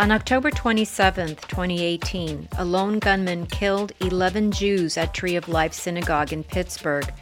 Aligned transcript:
On 0.00 0.12
October 0.12 0.52
27, 0.52 1.34
2018, 1.34 2.48
a 2.58 2.64
lone 2.64 3.00
gunman 3.00 3.46
killed 3.46 3.90
11 4.00 4.52
Jews 4.52 4.96
at 4.96 5.12
Tree 5.12 5.34
of 5.34 5.48
Life 5.48 5.72
Synagogue 5.72 6.32
in 6.32 6.44
Pittsburgh. 6.44 7.12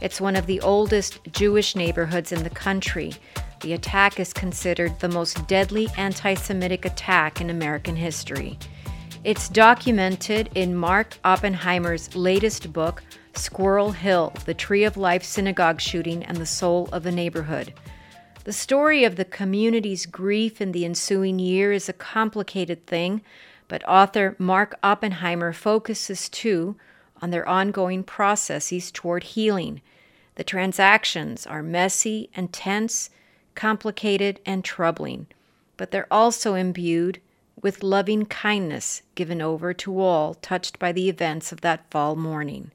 It's 0.00 0.18
one 0.18 0.34
of 0.34 0.46
the 0.46 0.58
oldest 0.62 1.20
Jewish 1.32 1.76
neighborhoods 1.76 2.32
in 2.32 2.42
the 2.42 2.48
country. 2.48 3.12
The 3.60 3.74
attack 3.74 4.18
is 4.18 4.32
considered 4.32 4.98
the 4.98 5.10
most 5.10 5.46
deadly 5.46 5.88
anti 5.98 6.32
Semitic 6.32 6.86
attack 6.86 7.42
in 7.42 7.50
American 7.50 7.96
history. 7.96 8.58
It's 9.24 9.50
documented 9.50 10.48
in 10.54 10.74
Mark 10.74 11.18
Oppenheimer's 11.24 12.16
latest 12.16 12.72
book, 12.72 13.02
Squirrel 13.34 13.92
Hill 13.92 14.32
The 14.46 14.54
Tree 14.54 14.84
of 14.84 14.96
Life 14.96 15.22
Synagogue 15.22 15.82
Shooting 15.82 16.24
and 16.24 16.38
the 16.38 16.46
Soul 16.46 16.88
of 16.92 17.04
a 17.04 17.12
Neighborhood. 17.12 17.74
The 18.44 18.52
story 18.52 19.04
of 19.04 19.14
the 19.14 19.24
community's 19.24 20.04
grief 20.04 20.60
in 20.60 20.72
the 20.72 20.84
ensuing 20.84 21.38
year 21.38 21.70
is 21.70 21.88
a 21.88 21.92
complicated 21.92 22.86
thing, 22.86 23.22
but 23.68 23.86
author 23.86 24.34
Mark 24.36 24.76
Oppenheimer 24.82 25.52
focuses 25.52 26.28
too 26.28 26.74
on 27.20 27.30
their 27.30 27.48
ongoing 27.48 28.02
processes 28.02 28.90
toward 28.90 29.22
healing. 29.22 29.80
The 30.34 30.42
transactions 30.42 31.46
are 31.46 31.62
messy 31.62 32.30
and 32.34 32.52
tense, 32.52 33.10
complicated 33.54 34.40
and 34.44 34.64
troubling, 34.64 35.28
but 35.76 35.92
they're 35.92 36.12
also 36.12 36.54
imbued 36.54 37.20
with 37.60 37.84
loving 37.84 38.26
kindness 38.26 39.02
given 39.14 39.40
over 39.40 39.72
to 39.74 40.00
all 40.00 40.34
touched 40.34 40.80
by 40.80 40.90
the 40.90 41.08
events 41.08 41.52
of 41.52 41.60
that 41.60 41.88
fall 41.92 42.16
morning. 42.16 42.72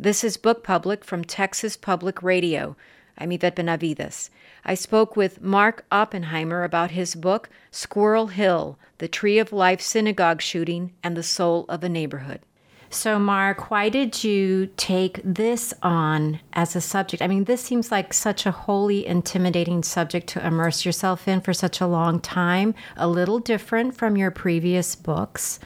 This 0.00 0.24
is 0.24 0.36
Book 0.36 0.64
Public 0.64 1.04
from 1.04 1.24
Texas 1.24 1.76
Public 1.76 2.24
Radio. 2.24 2.76
I'm 3.20 3.32
Yvette 3.32 3.56
Benavides. 3.56 4.30
I 4.64 4.72
spoke 4.72 5.14
with 5.14 5.42
Mark 5.42 5.84
Oppenheimer 5.92 6.64
about 6.64 6.92
his 6.92 7.14
book, 7.14 7.50
Squirrel 7.70 8.28
Hill 8.28 8.78
The 8.96 9.08
Tree 9.08 9.38
of 9.38 9.52
Life 9.52 9.82
Synagogue 9.82 10.40
Shooting 10.40 10.94
and 11.02 11.14
the 11.14 11.22
Soul 11.22 11.66
of 11.68 11.84
a 11.84 11.88
Neighborhood. 11.90 12.40
So, 12.88 13.18
Mark, 13.18 13.70
why 13.70 13.90
did 13.90 14.24
you 14.24 14.70
take 14.78 15.20
this 15.22 15.74
on 15.82 16.40
as 16.54 16.74
a 16.74 16.80
subject? 16.80 17.22
I 17.22 17.28
mean, 17.28 17.44
this 17.44 17.60
seems 17.60 17.92
like 17.92 18.14
such 18.14 18.46
a 18.46 18.50
wholly 18.50 19.06
intimidating 19.06 19.82
subject 19.82 20.26
to 20.28 20.44
immerse 20.44 20.86
yourself 20.86 21.28
in 21.28 21.42
for 21.42 21.52
such 21.52 21.78
a 21.80 21.86
long 21.86 22.20
time, 22.20 22.74
a 22.96 23.06
little 23.06 23.38
different 23.38 23.96
from 23.96 24.16
your 24.16 24.30
previous 24.30 24.96
books. 24.96 25.60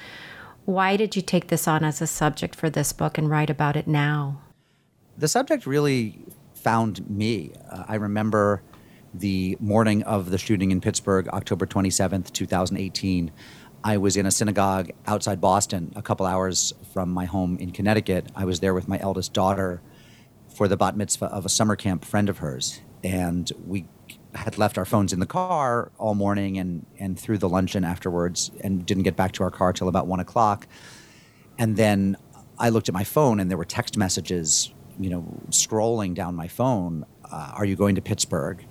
Why 0.65 0.97
did 0.97 1.15
you 1.15 1.23
take 1.23 1.49
this 1.49 1.69
on 1.69 1.85
as 1.85 2.03
a 2.03 2.07
subject 2.09 2.57
for 2.57 2.69
this 2.69 2.93
book 2.93 3.17
and 3.17 3.31
write 3.31 3.49
about 3.49 3.77
it 3.77 3.87
now? 3.87 4.41
The 5.17 5.29
subject 5.29 5.67
really 5.67 6.19
found 6.65 7.09
me. 7.09 7.53
Uh, 7.71 7.85
I 7.87 7.97
remember 7.97 8.63
the 9.13 9.57
morning 9.61 10.03
of 10.03 10.31
the 10.31 10.39
shooting 10.39 10.73
in 10.73 10.81
Pittsburgh, 10.81 11.29
October 11.29 11.67
27th, 11.67 12.33
2018. 12.33 13.31
I 13.85 13.99
was 13.99 14.17
in 14.17 14.25
a 14.25 14.31
synagogue 14.31 14.91
outside 15.07 15.41
Boston, 15.41 15.93
a 15.95 16.03
couple 16.03 16.25
hours 16.27 16.73
from 16.93 17.11
my 17.11 17.27
home 17.27 17.59
in 17.59 17.71
Connecticut. 17.71 18.33
I 18.35 18.47
was 18.47 18.61
there 18.61 18.73
with 18.75 18.89
my 18.89 18.99
eldest 18.99 19.35
daughter 19.35 19.83
for 20.49 20.67
the 20.67 20.77
bat 20.77 20.97
mitzvah 20.97 21.27
of 21.27 21.45
a 21.45 21.49
summer 21.51 21.77
camp 21.77 22.05
friend 22.05 22.29
of 22.31 22.39
hers. 22.39 22.81
And 23.05 23.53
we 23.67 23.87
had 24.35 24.57
left 24.57 24.79
our 24.79 24.87
phones 24.87 25.13
in 25.13 25.21
the 25.21 25.27
car 25.27 25.93
all 25.99 26.15
morning 26.15 26.59
and, 26.59 26.87
and 26.99 27.19
through 27.19 27.39
the 27.39 27.49
luncheon 27.49 27.85
afterwards 27.85 28.51
and 28.63 28.85
didn't 28.85 29.03
get 29.03 29.17
back 29.17 29.33
to 29.33 29.43
our 29.43 29.51
car 29.51 29.73
till 29.73 29.89
about 29.89 30.07
one 30.07 30.19
o'clock. 30.19 30.67
And 31.59 31.77
then 31.77 32.17
I 32.59 32.71
looked 32.71 32.89
at 32.89 32.95
my 32.95 33.05
phone 33.05 33.39
and 33.39 33.51
there 33.51 33.59
were 33.59 33.65
text 33.65 33.97
messages 33.99 34.74
you 34.99 35.11
know, 35.11 35.25
scrolling 35.51 36.15
down 36.15 36.35
my 36.35 36.49
phone, 36.49 37.05
uh, 37.31 37.53
are 37.55 37.65
you 37.65 37.77
going 37.77 37.95
to 37.95 38.03
Pittsburgh? 38.03 38.65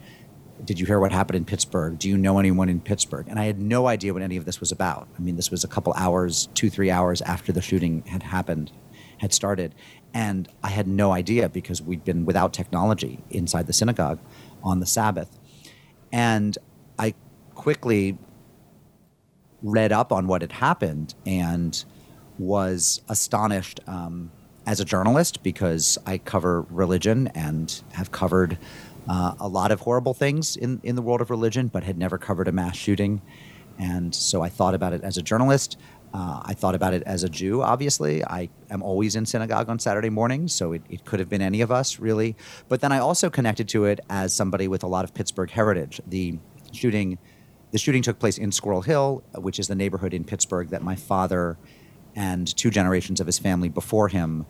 Did 0.63 0.79
you 0.79 0.85
hear 0.85 0.99
what 0.99 1.11
happened 1.11 1.37
in 1.37 1.45
Pittsburgh? 1.45 1.99
Do 1.99 2.07
you 2.07 2.17
know 2.17 2.39
anyone 2.39 2.69
in 2.69 2.79
Pittsburgh? 2.79 3.27
And 3.27 3.39
I 3.39 3.45
had 3.45 3.59
no 3.59 3.87
idea 3.87 4.13
what 4.13 4.21
any 4.21 4.37
of 4.37 4.45
this 4.45 4.59
was 4.59 4.71
about. 4.71 5.07
I 5.17 5.21
mean, 5.21 5.35
this 5.35 5.51
was 5.51 5.63
a 5.63 5.67
couple 5.67 5.93
hours, 5.93 6.47
two, 6.53 6.69
three 6.69 6.89
hours 6.89 7.21
after 7.21 7.51
the 7.51 7.61
shooting 7.61 8.03
had 8.05 8.23
happened, 8.23 8.71
had 9.17 9.33
started. 9.33 9.75
And 10.13 10.47
I 10.63 10.69
had 10.69 10.87
no 10.87 11.11
idea 11.11 11.49
because 11.49 11.81
we'd 11.81 12.05
been 12.05 12.25
without 12.25 12.53
technology 12.53 13.19
inside 13.29 13.67
the 13.67 13.73
synagogue 13.73 14.19
on 14.63 14.79
the 14.79 14.85
Sabbath. 14.85 15.37
And 16.11 16.57
I 16.99 17.15
quickly 17.55 18.17
read 19.63 19.91
up 19.91 20.11
on 20.11 20.27
what 20.27 20.41
had 20.41 20.51
happened 20.51 21.15
and 21.25 21.83
was 22.37 23.01
astonished. 23.09 23.79
Um, 23.87 24.31
as 24.65 24.79
a 24.79 24.85
journalist 24.85 25.43
because 25.43 25.97
I 26.05 26.17
cover 26.17 26.61
religion 26.69 27.27
and 27.35 27.81
have 27.93 28.11
covered 28.11 28.57
uh, 29.07 29.35
a 29.39 29.47
lot 29.47 29.71
of 29.71 29.81
horrible 29.81 30.13
things 30.13 30.55
in, 30.55 30.79
in 30.83 30.95
the 30.95 31.01
world 31.01 31.21
of 31.21 31.29
religion, 31.29 31.67
but 31.67 31.83
had 31.83 31.97
never 31.97 32.17
covered 32.17 32.47
a 32.47 32.51
mass 32.51 32.75
shooting. 32.75 33.21
And 33.77 34.13
so 34.13 34.41
I 34.41 34.49
thought 34.49 34.73
about 34.75 34.93
it 34.93 35.03
as 35.03 35.17
a 35.17 35.21
journalist. 35.21 35.77
Uh, 36.13 36.41
I 36.45 36.53
thought 36.53 36.75
about 36.75 36.93
it 36.93 37.01
as 37.03 37.23
a 37.23 37.29
Jew, 37.29 37.63
obviously. 37.63 38.23
I 38.23 38.49
am 38.69 38.83
always 38.83 39.15
in 39.15 39.25
synagogue 39.25 39.67
on 39.67 39.79
Saturday 39.79 40.11
mornings, 40.11 40.53
so 40.53 40.71
it, 40.73 40.83
it 40.89 41.05
could 41.05 41.19
have 41.19 41.27
been 41.27 41.41
any 41.41 41.61
of 41.61 41.71
us, 41.71 41.99
really. 41.99 42.35
But 42.69 42.81
then 42.81 42.91
I 42.91 42.99
also 42.99 43.31
connected 43.31 43.67
to 43.69 43.85
it 43.85 43.99
as 44.09 44.31
somebody 44.31 44.67
with 44.67 44.83
a 44.83 44.87
lot 44.87 45.05
of 45.05 45.13
Pittsburgh 45.15 45.49
heritage. 45.49 45.99
The 46.05 46.37
shooting, 46.71 47.17
the 47.71 47.79
shooting 47.79 48.03
took 48.03 48.19
place 48.19 48.37
in 48.37 48.51
Squirrel 48.51 48.83
Hill, 48.83 49.23
which 49.35 49.57
is 49.57 49.67
the 49.67 49.75
neighborhood 49.75 50.13
in 50.13 50.23
Pittsburgh 50.23 50.69
that 50.69 50.83
my 50.83 50.95
father 50.95 51.57
and 52.15 52.55
two 52.55 52.69
generations 52.69 53.19
of 53.19 53.27
his 53.27 53.39
family 53.39 53.69
before 53.69 54.07
him 54.07 54.45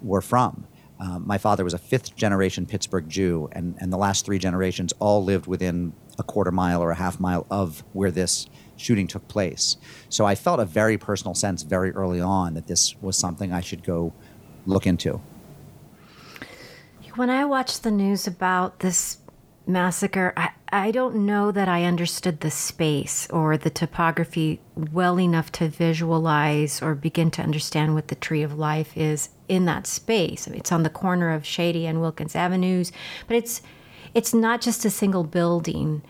were 0.00 0.22
from. 0.22 0.66
Um, 1.00 1.26
my 1.26 1.36
father 1.36 1.64
was 1.64 1.74
a 1.74 1.78
fifth 1.78 2.14
generation 2.14 2.64
Pittsburgh 2.64 3.08
Jew, 3.08 3.48
and, 3.52 3.74
and 3.80 3.92
the 3.92 3.96
last 3.96 4.24
three 4.24 4.38
generations 4.38 4.92
all 5.00 5.24
lived 5.24 5.46
within 5.46 5.92
a 6.18 6.22
quarter 6.22 6.52
mile 6.52 6.80
or 6.82 6.92
a 6.92 6.94
half 6.94 7.18
mile 7.18 7.46
of 7.50 7.82
where 7.92 8.10
this 8.10 8.46
shooting 8.76 9.06
took 9.06 9.26
place. 9.26 9.76
So 10.08 10.24
I 10.24 10.34
felt 10.34 10.60
a 10.60 10.64
very 10.64 10.98
personal 10.98 11.34
sense 11.34 11.62
very 11.62 11.90
early 11.90 12.20
on 12.20 12.54
that 12.54 12.68
this 12.68 12.94
was 13.02 13.16
something 13.16 13.52
I 13.52 13.60
should 13.60 13.82
go 13.82 14.12
look 14.64 14.86
into. 14.86 15.20
When 17.14 17.30
I 17.30 17.44
watched 17.44 17.82
the 17.82 17.90
news 17.90 18.26
about 18.26 18.78
this 18.78 19.16
massacre, 19.66 20.32
I, 20.36 20.50
I 20.72 20.90
don't 20.90 21.26
know 21.26 21.52
that 21.52 21.68
I 21.68 21.84
understood 21.84 22.40
the 22.40 22.50
space 22.50 23.28
or 23.30 23.56
the 23.56 23.70
topography 23.70 24.60
well 24.74 25.20
enough 25.20 25.52
to 25.52 25.68
visualize 25.68 26.82
or 26.82 26.94
begin 26.94 27.30
to 27.32 27.42
understand 27.42 27.94
what 27.94 28.08
the 28.08 28.14
Tree 28.14 28.42
of 28.42 28.58
Life 28.58 28.96
is 28.96 29.30
in 29.48 29.64
that 29.66 29.86
space. 29.86 30.46
I 30.46 30.50
mean, 30.50 30.60
it's 30.60 30.72
on 30.72 30.82
the 30.82 30.90
corner 30.90 31.30
of 31.30 31.46
Shady 31.46 31.86
and 31.86 32.00
Wilkins 32.00 32.34
Avenues, 32.34 32.92
but 33.26 33.36
it's 33.36 33.62
it's 34.14 34.34
not 34.34 34.60
just 34.60 34.84
a 34.84 34.90
single 34.90 35.24
building, 35.24 36.02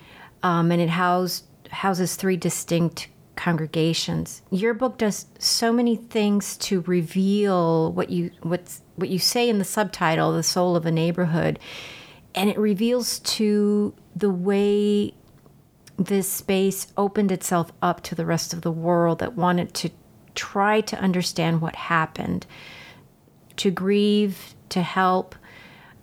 um, 0.42 0.72
and 0.72 0.82
it 0.82 0.90
housed, 0.90 1.44
houses 1.70 2.16
three 2.16 2.36
distinct 2.36 3.08
congregations. 3.36 4.42
Your 4.50 4.74
book 4.74 4.98
does 4.98 5.26
so 5.38 5.72
many 5.72 5.96
things 5.96 6.56
to 6.58 6.80
reveal 6.82 7.92
what 7.92 8.10
you 8.10 8.30
what's 8.42 8.80
what 8.96 9.08
you 9.08 9.18
say 9.18 9.48
in 9.48 9.58
the 9.58 9.64
subtitle, 9.64 10.32
"The 10.32 10.42
Soul 10.42 10.76
of 10.76 10.86
a 10.86 10.90
Neighborhood." 10.90 11.58
And 12.34 12.50
it 12.50 12.58
reveals 12.58 13.18
to 13.20 13.94
the 14.14 14.30
way 14.30 15.14
this 15.96 16.30
space 16.30 16.86
opened 16.96 17.30
itself 17.30 17.72
up 17.82 18.02
to 18.02 18.14
the 18.14 18.26
rest 18.26 18.52
of 18.52 18.62
the 18.62 18.72
world 18.72 19.18
that 19.18 19.34
wanted 19.34 19.74
to 19.74 19.90
try 20.34 20.80
to 20.80 20.98
understand 20.98 21.60
what 21.60 21.76
happened, 21.76 22.46
to 23.56 23.70
grieve, 23.70 24.54
to 24.70 24.82
help. 24.82 25.34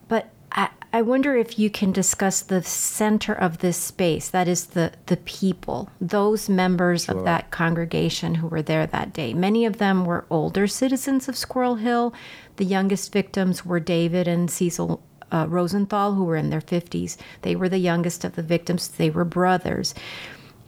But 0.08 0.30
I, 0.52 0.70
I 0.94 1.02
wonder 1.02 1.36
if 1.36 1.58
you 1.58 1.70
can 1.70 1.92
discuss 1.92 2.42
the 2.42 2.62
center 2.62 3.34
of 3.34 3.58
this 3.58 3.78
space 3.78 4.30
that 4.30 4.48
is, 4.48 4.68
the, 4.68 4.94
the 5.08 5.18
people, 5.18 5.90
those 6.00 6.48
members 6.48 7.06
sure. 7.06 7.18
of 7.18 7.26
that 7.26 7.50
congregation 7.50 8.36
who 8.36 8.48
were 8.48 8.62
there 8.62 8.86
that 8.86 9.14
day. 9.14 9.34
Many 9.34 9.66
of 9.66 9.78
them 9.78 10.06
were 10.06 10.26
older 10.30 10.68
citizens 10.68 11.28
of 11.28 11.36
Squirrel 11.36 11.76
Hill. 11.76 12.14
The 12.58 12.66
youngest 12.66 13.12
victims 13.12 13.66
were 13.66 13.80
David 13.80 14.28
and 14.28 14.52
Cecil 14.52 15.02
uh, 15.32 15.46
Rosenthal, 15.50 16.14
who 16.14 16.24
were 16.24 16.36
in 16.36 16.50
their 16.50 16.62
50s. 16.62 17.18
They 17.42 17.56
were 17.56 17.70
the 17.70 17.78
youngest 17.78 18.24
of 18.24 18.36
the 18.36 18.44
victims, 18.44 18.88
they 18.88 19.10
were 19.10 19.26
brothers. 19.26 19.94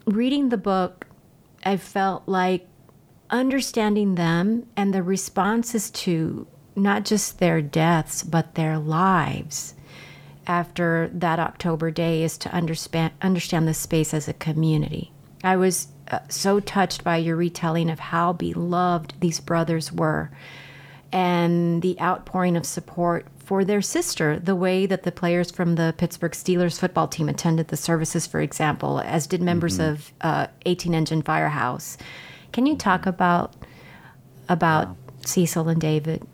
Reading 0.06 0.50
the 0.50 0.58
book, 0.58 1.08
I 1.64 1.78
felt 1.78 2.24
like 2.28 2.68
understanding 3.30 4.16
them 4.16 4.68
and 4.76 4.94
the 4.94 5.04
responses 5.04 5.90
to 5.92 6.48
not 6.76 7.06
just 7.06 7.40
their 7.40 7.62
deaths, 7.62 8.24
but 8.24 8.56
their 8.56 8.78
lives 8.78 9.76
after 10.48 11.10
that 11.14 11.40
October 11.40 11.92
day 11.92 12.24
is 12.24 12.38
to 12.40 12.52
understand, 12.52 13.14
understand 13.22 13.68
the 13.68 13.74
space 13.74 14.14
as 14.14 14.28
a 14.28 14.34
community. 14.34 15.12
I 15.44 15.56
was 15.56 15.88
uh, 16.10 16.20
so 16.30 16.60
touched 16.60 17.04
by 17.04 17.18
your 17.18 17.36
retelling 17.36 17.90
of 17.90 18.00
how 18.00 18.34
beloved 18.34 19.14
these 19.20 19.40
brothers 19.40 19.92
were 19.92 20.32
and 21.12 21.82
the 21.82 22.00
outpouring 22.00 22.56
of 22.58 22.66
support 22.66 23.26
for 23.52 23.66
their 23.66 23.82
sister, 23.82 24.40
the 24.40 24.56
way 24.56 24.86
that 24.86 25.04
the 25.04 25.12
players 25.12 25.52
from 25.52 25.76
the 25.76 25.94
Pittsburgh 25.98 26.32
Steelers 26.32 26.80
football 26.80 27.10
team 27.10 27.28
attended 27.28 27.68
the 27.68 27.76
services, 27.76 28.26
for 28.26 28.40
example, 28.40 29.02
as 29.02 29.28
did 29.28 29.42
members 29.42 29.78
mm-hmm. 29.78 29.92
of 29.92 30.14
uh, 30.22 30.48
18 30.66 30.94
Engine 30.94 31.22
Firehouse. 31.22 31.98
Can 32.54 32.66
you 32.66 32.78
talk 32.78 33.06
about 33.06 33.54
about 34.48 34.96
Cecil 35.26 35.68
and 35.68 35.82
David? 35.82 36.26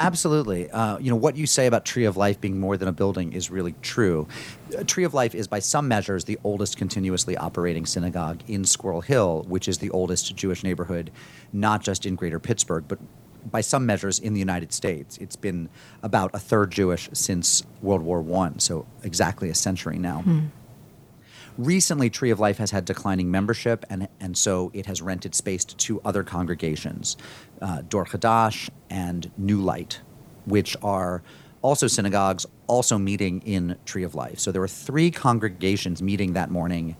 Absolutely. 0.00 0.68
Uh, 0.70 0.98
you 0.98 1.10
know, 1.10 1.16
what 1.16 1.36
you 1.36 1.46
say 1.46 1.66
about 1.66 1.84
Tree 1.84 2.04
of 2.04 2.16
Life 2.16 2.40
being 2.40 2.58
more 2.58 2.76
than 2.76 2.88
a 2.88 2.92
building 2.92 3.32
is 3.32 3.48
really 3.48 3.76
true. 3.80 4.26
Uh, 4.76 4.82
Tree 4.82 5.04
of 5.04 5.14
Life 5.14 5.32
is, 5.32 5.46
by 5.46 5.60
some 5.60 5.86
measures, 5.86 6.24
the 6.24 6.40
oldest 6.42 6.76
continuously 6.76 7.36
operating 7.36 7.86
synagogue 7.86 8.42
in 8.48 8.64
Squirrel 8.64 9.00
Hill, 9.00 9.44
which 9.48 9.68
is 9.68 9.78
the 9.78 9.90
oldest 9.90 10.34
Jewish 10.34 10.64
neighborhood, 10.64 11.12
not 11.52 11.82
just 11.82 12.04
in 12.04 12.16
greater 12.16 12.40
Pittsburgh, 12.40 12.84
but 12.88 12.98
by 13.50 13.60
some 13.60 13.86
measures 13.86 14.18
in 14.18 14.32
the 14.34 14.40
United 14.40 14.72
States. 14.72 15.18
It's 15.18 15.36
been 15.36 15.68
about 16.02 16.34
a 16.34 16.38
third 16.38 16.70
Jewish 16.70 17.08
since 17.12 17.62
World 17.82 18.02
War 18.02 18.24
I, 18.42 18.52
so 18.58 18.86
exactly 19.02 19.48
a 19.50 19.54
century 19.54 19.98
now. 19.98 20.24
Recently, 21.58 22.10
Tree 22.10 22.30
of 22.30 22.38
Life 22.38 22.58
has 22.58 22.70
had 22.70 22.84
declining 22.84 23.30
membership, 23.30 23.86
and, 23.88 24.08
and 24.20 24.36
so 24.36 24.70
it 24.74 24.84
has 24.86 25.00
rented 25.00 25.34
space 25.34 25.64
to 25.64 25.76
two 25.76 26.02
other 26.04 26.22
congregations, 26.22 27.16
uh, 27.62 27.82
Dor 27.88 28.04
Chadash 28.04 28.68
and 28.90 29.30
New 29.38 29.62
Light, 29.62 30.00
which 30.44 30.76
are 30.82 31.22
also 31.62 31.86
synagogues, 31.86 32.44
also 32.66 32.98
meeting 32.98 33.40
in 33.46 33.76
Tree 33.86 34.02
of 34.02 34.14
Life. 34.14 34.38
So 34.38 34.52
there 34.52 34.60
were 34.60 34.68
three 34.68 35.10
congregations 35.10 36.02
meeting 36.02 36.34
that 36.34 36.50
morning 36.50 36.96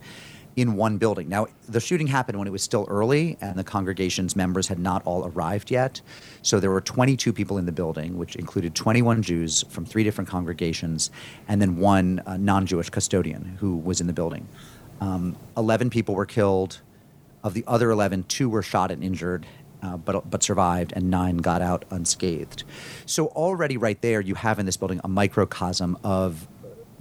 in 0.56 0.74
one 0.74 0.96
building. 0.96 1.28
Now, 1.28 1.46
the 1.68 1.80
shooting 1.80 2.06
happened 2.06 2.38
when 2.38 2.48
it 2.48 2.50
was 2.50 2.62
still 2.62 2.86
early 2.88 3.36
and 3.42 3.58
the 3.58 3.64
congregation's 3.64 4.34
members 4.34 4.66
had 4.66 4.78
not 4.78 5.02
all 5.04 5.26
arrived 5.26 5.70
yet. 5.70 6.00
So 6.40 6.58
there 6.58 6.70
were 6.70 6.80
22 6.80 7.32
people 7.34 7.58
in 7.58 7.66
the 7.66 7.72
building, 7.72 8.16
which 8.16 8.36
included 8.36 8.74
21 8.74 9.22
Jews 9.22 9.64
from 9.68 9.84
three 9.84 10.02
different 10.02 10.28
congregations 10.28 11.10
and 11.46 11.60
then 11.60 11.76
one 11.76 12.22
uh, 12.26 12.38
non 12.38 12.66
Jewish 12.66 12.88
custodian 12.88 13.58
who 13.60 13.76
was 13.76 14.00
in 14.00 14.06
the 14.06 14.14
building. 14.14 14.48
Um, 15.00 15.36
11 15.58 15.90
people 15.90 16.14
were 16.14 16.26
killed. 16.26 16.80
Of 17.44 17.54
the 17.54 17.62
other 17.68 17.90
11, 17.90 18.24
two 18.24 18.48
were 18.48 18.62
shot 18.62 18.90
and 18.90 19.04
injured. 19.04 19.46
Uh, 19.82 19.96
but, 19.96 20.28
but 20.30 20.42
survived, 20.42 20.94
and 20.96 21.10
nine 21.10 21.36
got 21.36 21.60
out 21.60 21.84
unscathed. 21.90 22.64
So, 23.04 23.26
already 23.26 23.76
right 23.76 24.00
there, 24.00 24.22
you 24.22 24.34
have 24.34 24.58
in 24.58 24.64
this 24.64 24.76
building 24.78 25.02
a 25.04 25.08
microcosm 25.08 25.98
of 26.02 26.48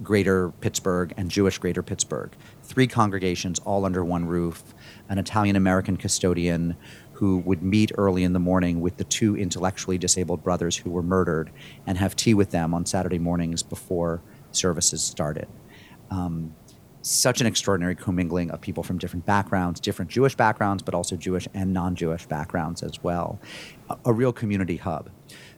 greater 0.02 0.50
Pittsburgh 0.60 1.12
and 1.16 1.30
Jewish 1.30 1.58
greater 1.58 1.82
Pittsburgh 1.82 2.30
three 2.66 2.86
congregations 2.86 3.58
all 3.60 3.84
under 3.84 4.04
one 4.04 4.26
roof, 4.26 4.74
an 5.08 5.18
Italian 5.18 5.56
American 5.56 5.96
custodian 5.96 6.76
who 7.12 7.38
would 7.38 7.62
meet 7.62 7.90
early 7.96 8.24
in 8.24 8.32
the 8.32 8.38
morning 8.38 8.80
with 8.80 8.98
the 8.98 9.04
two 9.04 9.36
intellectually 9.36 9.96
disabled 9.96 10.42
brothers 10.42 10.76
who 10.76 10.90
were 10.90 11.02
murdered 11.02 11.50
and 11.86 11.96
have 11.96 12.14
tea 12.14 12.34
with 12.34 12.50
them 12.50 12.74
on 12.74 12.84
Saturday 12.84 13.18
mornings 13.18 13.62
before 13.62 14.20
services 14.52 15.02
started. 15.02 15.48
Um, 16.10 16.54
such 17.00 17.40
an 17.40 17.46
extraordinary 17.46 17.94
commingling 17.94 18.50
of 18.50 18.60
people 18.60 18.82
from 18.82 18.98
different 18.98 19.24
backgrounds, 19.24 19.78
different 19.78 20.10
Jewish 20.10 20.34
backgrounds, 20.34 20.82
but 20.82 20.92
also 20.92 21.16
Jewish 21.16 21.46
and 21.54 21.72
non 21.72 21.94
Jewish 21.94 22.26
backgrounds 22.26 22.82
as 22.82 23.02
well. 23.02 23.38
A, 23.88 23.96
a, 24.06 24.12
real 24.12 24.32
community 24.32 24.76
hub. 24.76 25.08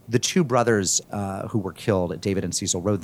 The 0.07 0.19
two 0.19 0.43
brothers 0.43 1.01
uh, 1.11 1.47
who 1.47 1.57
were 1.57 1.73
killed, 1.73 2.21
David 2.21 2.43
and 2.43 2.55
Cecil, 2.55 2.81
Ro- 2.81 2.99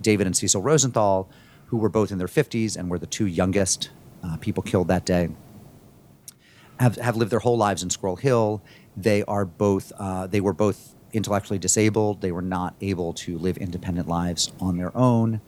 David 0.00 0.26
and 0.26 0.36
Cecil 0.36 0.62
Rosenthal, 0.62 1.28
who 1.66 1.76
were 1.76 1.88
both 1.88 2.10
in 2.10 2.18
their 2.18 2.26
50s 2.26 2.76
and 2.76 2.90
were 2.90 2.98
the 2.98 3.06
two 3.06 3.26
youngest 3.26 3.90
uh, 4.22 4.36
people 4.38 4.62
killed 4.62 4.88
that 4.88 5.04
day, 5.04 5.28
have, 6.78 6.96
have 6.96 7.16
lived 7.16 7.30
their 7.30 7.40
whole 7.40 7.56
lives 7.56 7.82
in 7.82 7.90
Squirrel 7.90 8.16
Hill. 8.16 8.62
They 8.96 9.22
are 9.24 9.44
both 9.44 9.92
uh, 9.98 10.26
they 10.26 10.40
were 10.40 10.52
both 10.52 10.94
intellectually 11.12 11.58
disabled. 11.58 12.20
They 12.20 12.32
were 12.32 12.42
not 12.42 12.74
able 12.80 13.12
to 13.14 13.38
live 13.38 13.56
independent 13.56 14.08
lives 14.08 14.52
on 14.60 14.76
their 14.76 14.96
own. 14.96 15.40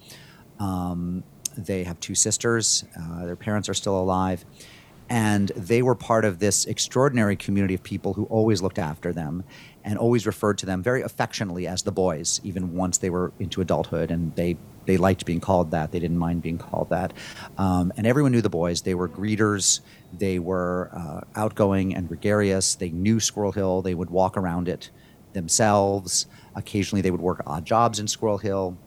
Um, 0.58 1.24
they 1.56 1.84
have 1.84 2.00
two 2.00 2.14
sisters. 2.14 2.84
Uh, 2.98 3.26
their 3.26 3.36
parents 3.36 3.68
are 3.68 3.74
still 3.74 3.98
alive. 3.98 4.44
And 5.12 5.48
they 5.54 5.82
were 5.82 5.94
part 5.94 6.24
of 6.24 6.38
this 6.38 6.64
extraordinary 6.64 7.36
community 7.36 7.74
of 7.74 7.82
people 7.82 8.14
who 8.14 8.24
always 8.24 8.62
looked 8.62 8.78
after 8.78 9.12
them 9.12 9.44
and 9.84 9.98
always 9.98 10.26
referred 10.26 10.56
to 10.56 10.64
them 10.64 10.82
very 10.82 11.02
affectionately 11.02 11.66
as 11.66 11.82
the 11.82 11.92
boys, 11.92 12.40
even 12.44 12.74
once 12.74 12.96
they 12.96 13.10
were 13.10 13.30
into 13.38 13.60
adulthood 13.60 14.10
and 14.10 14.34
they 14.36 14.56
they 14.86 14.96
liked 14.96 15.26
being 15.26 15.38
called 15.38 15.70
that. 15.72 15.92
They 15.92 16.00
didn't 16.00 16.16
mind 16.16 16.40
being 16.40 16.56
called 16.56 16.88
that. 16.88 17.12
Um, 17.58 17.92
and 17.98 18.06
everyone 18.06 18.32
knew 18.32 18.40
the 18.40 18.48
boys. 18.48 18.80
They 18.80 18.94
were 18.94 19.06
greeters. 19.06 19.80
They 20.18 20.38
were 20.38 20.88
uh, 20.94 21.20
outgoing 21.36 21.94
and 21.94 22.08
gregarious. 22.08 22.74
They 22.74 22.88
knew 22.88 23.20
Squirrel 23.20 23.52
Hill. 23.52 23.82
They 23.82 23.94
would 23.94 24.08
walk 24.08 24.38
around 24.38 24.66
it 24.66 24.88
themselves. 25.34 26.26
Occasionally, 26.54 27.02
they 27.02 27.10
would 27.10 27.20
work 27.20 27.42
odd 27.46 27.66
jobs 27.66 27.98
in 27.98 28.08
Squirrel 28.08 28.38
Hill. 28.38 28.78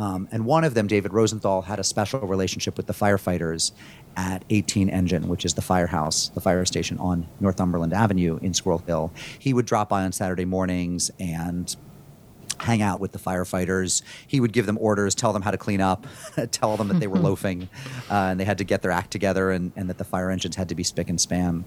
Um, 0.00 0.28
and 0.32 0.46
one 0.46 0.64
of 0.64 0.72
them, 0.72 0.86
David 0.86 1.12
Rosenthal, 1.12 1.60
had 1.60 1.78
a 1.78 1.84
special 1.84 2.20
relationship 2.20 2.78
with 2.78 2.86
the 2.86 2.94
firefighters 2.94 3.72
at 4.16 4.46
18 4.48 4.88
Engine, 4.88 5.28
which 5.28 5.44
is 5.44 5.52
the 5.52 5.60
firehouse, 5.60 6.30
the 6.30 6.40
fire 6.40 6.64
station 6.64 6.96
on 6.96 7.28
Northumberland 7.38 7.92
Avenue 7.92 8.38
in 8.40 8.54
Squirrel 8.54 8.78
Hill. 8.78 9.12
He 9.38 9.52
would 9.52 9.66
drop 9.66 9.90
by 9.90 10.04
on 10.04 10.12
Saturday 10.12 10.46
mornings 10.46 11.10
and 11.20 11.76
hang 12.60 12.80
out 12.80 12.98
with 12.98 13.12
the 13.12 13.18
firefighters. 13.18 14.00
He 14.26 14.40
would 14.40 14.54
give 14.54 14.64
them 14.64 14.78
orders, 14.80 15.14
tell 15.14 15.34
them 15.34 15.42
how 15.42 15.50
to 15.50 15.58
clean 15.58 15.82
up, 15.82 16.06
tell 16.50 16.78
them 16.78 16.88
that 16.88 16.98
they 16.98 17.06
were 17.06 17.18
loafing 17.28 17.68
uh, 18.10 18.14
and 18.14 18.40
they 18.40 18.46
had 18.46 18.56
to 18.56 18.64
get 18.64 18.80
their 18.80 18.92
act 18.92 19.10
together 19.10 19.50
and, 19.50 19.70
and 19.76 19.90
that 19.90 19.98
the 19.98 20.04
fire 20.04 20.30
engines 20.30 20.56
had 20.56 20.70
to 20.70 20.74
be 20.74 20.82
spick 20.82 21.10
and 21.10 21.20
span. 21.20 21.66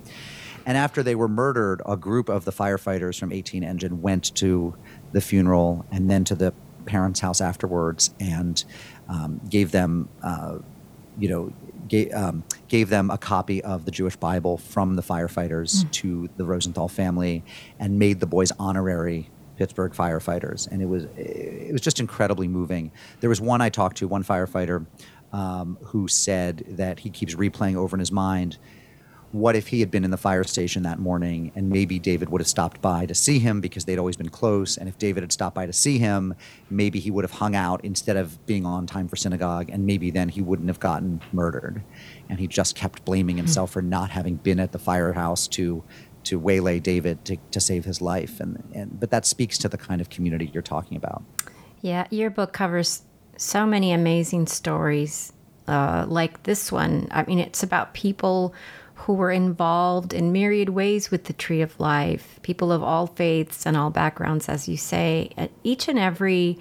And 0.65 0.75
after 0.75 1.03
they 1.03 1.13
were 1.13 1.27
murdered, 1.27 1.83
a 1.85 1.97
group 1.97 2.30
of 2.30 2.45
the 2.45 2.51
firefighters 2.51 3.19
from 3.19 3.31
18 3.31 3.63
Engine 3.63 4.01
went 4.01 4.33
to 4.38 4.75
the 5.12 5.21
funeral 5.21 5.85
and 5.91 6.09
then 6.09 6.24
to 6.24 6.35
the 6.35 6.53
parents' 6.85 7.19
house 7.19 7.41
afterwards 7.41 8.13
and 8.19 8.63
um, 9.09 9.41
gave 9.50 9.71
them, 9.71 10.09
uh, 10.21 10.59
you 11.18 11.30
know, 11.30 11.53
gave, 11.88 12.13
um, 12.13 12.44
gave 12.68 12.89
them 12.89 13.09
a 13.12 13.18
copy 13.18 13.63
of 13.63 13.85
the 13.85 13.91
Jewish 13.91 14.15
Bible 14.15 14.57
from 14.57 14.95
the 14.95 15.01
firefighters 15.01 15.83
mm. 15.83 15.91
to 15.91 16.30
the 16.38 16.45
Rosenthal 16.45 16.88
family 16.88 17.44
and 17.80 18.00
made 18.00 18.19
the 18.19 18.25
boys 18.25 18.51
honorary 18.59 19.30
Pittsburgh 19.57 19.91
firefighters, 19.91 20.68
and 20.71 20.81
it 20.81 20.88
was 20.88 21.06
it 21.15 21.71
was 21.71 21.81
just 21.81 22.00
incredibly 22.00 22.47
moving. 22.47 22.91
There 23.19 23.30
was 23.30 23.39
one 23.39 23.62
I 23.62 23.69
talked 23.69 23.97
to, 23.97 24.07
one 24.07 24.24
firefighter, 24.24 24.85
um, 25.31 25.77
who 25.83 26.07
said 26.07 26.63
that 26.69 27.00
he 27.00 27.09
keeps 27.09 27.35
replaying 27.35 27.75
over 27.75 27.95
in 27.95 28.00
his 28.00 28.12
mind. 28.12 28.57
What 29.33 29.56
if 29.56 29.69
he 29.69 29.80
had 29.80 29.89
been 29.89 30.03
in 30.03 30.12
the 30.12 30.18
fire 30.18 30.44
station 30.44 30.83
that 30.83 31.00
morning 31.00 31.51
and 31.56 31.68
maybe 31.68 31.97
David 31.97 32.30
would 32.30 32.39
have 32.39 32.47
stopped 32.47 32.83
by 32.83 33.07
to 33.07 33.15
see 33.15 33.39
him 33.39 33.62
because 33.62 33.83
they'd 33.85 33.97
always 33.97 34.15
been 34.15 34.30
close? 34.30 34.77
And 34.77 34.88
if 34.88 35.00
David 35.00 35.24
had 35.24 35.31
stopped 35.31 35.56
by 35.56 35.65
to 35.65 35.74
see 35.74 35.97
him, 35.97 36.35
maybe 36.69 37.00
he 37.00 37.09
would 37.09 37.24
have 37.24 37.31
hung 37.31 37.56
out 37.56 37.83
instead 37.83 38.15
of 38.15 38.45
being 38.45 38.63
on 38.63 38.85
time 38.85 39.07
for 39.07 39.15
synagogue, 39.15 39.71
and 39.71 39.88
maybe 39.88 40.12
then 40.12 40.30
he 40.30 40.39
wouldn't 40.39 40.68
have 40.68 40.80
gotten 40.80 41.19
murdered. 41.31 41.81
And 42.30 42.39
he 42.39 42.45
just 42.45 42.75
kept 42.75 43.06
blaming 43.06 43.35
himself 43.35 43.71
for 43.71 43.81
not 43.81 44.12
having 44.12 44.35
been 44.35 44.59
at 44.59 44.71
the 44.71 44.80
firehouse 44.80 45.47
to 45.47 45.83
to 46.25 46.39
waylay 46.39 46.80
David 46.80 47.25
to, 47.25 47.38
to 47.50 47.59
save 47.59 47.85
his 47.85 48.01
life. 48.01 48.39
And, 48.39 48.63
and 48.74 49.00
but 49.00 49.09
that 49.09 49.25
speaks 49.25 49.57
to 49.57 49.68
the 49.68 49.80
kind 49.80 50.00
of 50.00 50.12
community 50.12 50.51
you're 50.53 50.62
talking 50.62 50.95
about. 50.95 51.23
Yeah, 51.81 52.06
your 52.11 52.30
book 52.30 52.54
covers 52.54 53.02
so 53.35 53.66
many 53.66 53.92
amazing 53.92 54.45
stories, 54.45 55.33
uh, 55.68 56.06
like 56.07 56.44
this 56.44 56.71
one. 56.71 57.07
I 57.09 57.23
mean, 57.25 57.40
it's 57.40 57.63
about 57.63 57.95
people 57.95 58.54
who 59.04 59.14
were 59.14 59.31
involved 59.31 60.14
in 60.14 60.31
myriad 60.31 60.69
ways 60.69 61.12
with 61.12 61.26
the 61.26 61.33
Tree 61.33 61.62
of 61.62 61.78
Life, 61.80 62.40
people 62.42 62.72
of 62.72 62.81
all 62.81 63.07
faiths 63.07 63.66
and 63.66 63.76
all 63.76 63.90
backgrounds, 63.90 64.48
as 64.48 64.68
you 64.69 64.78
say. 64.78 65.30
Each 65.64 65.90
and 65.90 66.00
every 66.00 66.57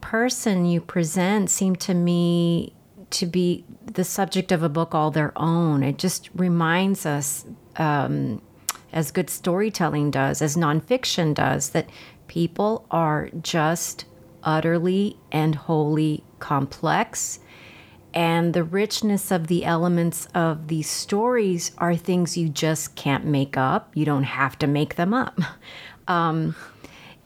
person 0.00 0.64
you 0.64 0.80
present 0.80 1.50
seemed 1.50 1.80
to 1.80 1.92
me 1.92 2.74
to 3.10 3.26
be 3.26 3.64
the 3.84 4.04
subject 4.04 4.52
of 4.52 4.62
a 4.62 4.68
book 4.70 4.94
all 4.94 5.10
their 5.10 5.32
own. 5.36 5.82
It 5.82 5.98
just 5.98 6.30
reminds 6.34 7.04
us 7.04 7.44
um, 7.76 8.40
as 8.92 9.10
good 9.10 9.28
storytelling 9.28 10.10
does, 10.10 10.40
as 10.40 10.56
nonfiction 10.56 11.34
does, 11.34 11.70
that 11.70 11.90
people 12.26 12.86
are 12.90 13.28
just 13.42 14.06
utterly 14.42 15.18
and 15.30 15.54
wholly 15.54 16.24
complex. 16.38 17.38
And 18.14 18.54
the 18.54 18.62
richness 18.62 19.30
of 19.30 19.48
the 19.48 19.64
elements 19.64 20.28
of 20.34 20.68
these 20.68 20.88
stories 20.88 21.72
are 21.78 21.96
things 21.96 22.36
you 22.36 22.48
just 22.48 22.94
can't 22.94 23.26
make 23.26 23.56
up. 23.56 23.90
You 23.94 24.04
don't 24.04 24.24
have 24.24 24.58
to 24.60 24.66
make 24.66 24.94
them 24.96 25.12
up. 25.12 25.38
Um, 26.06 26.54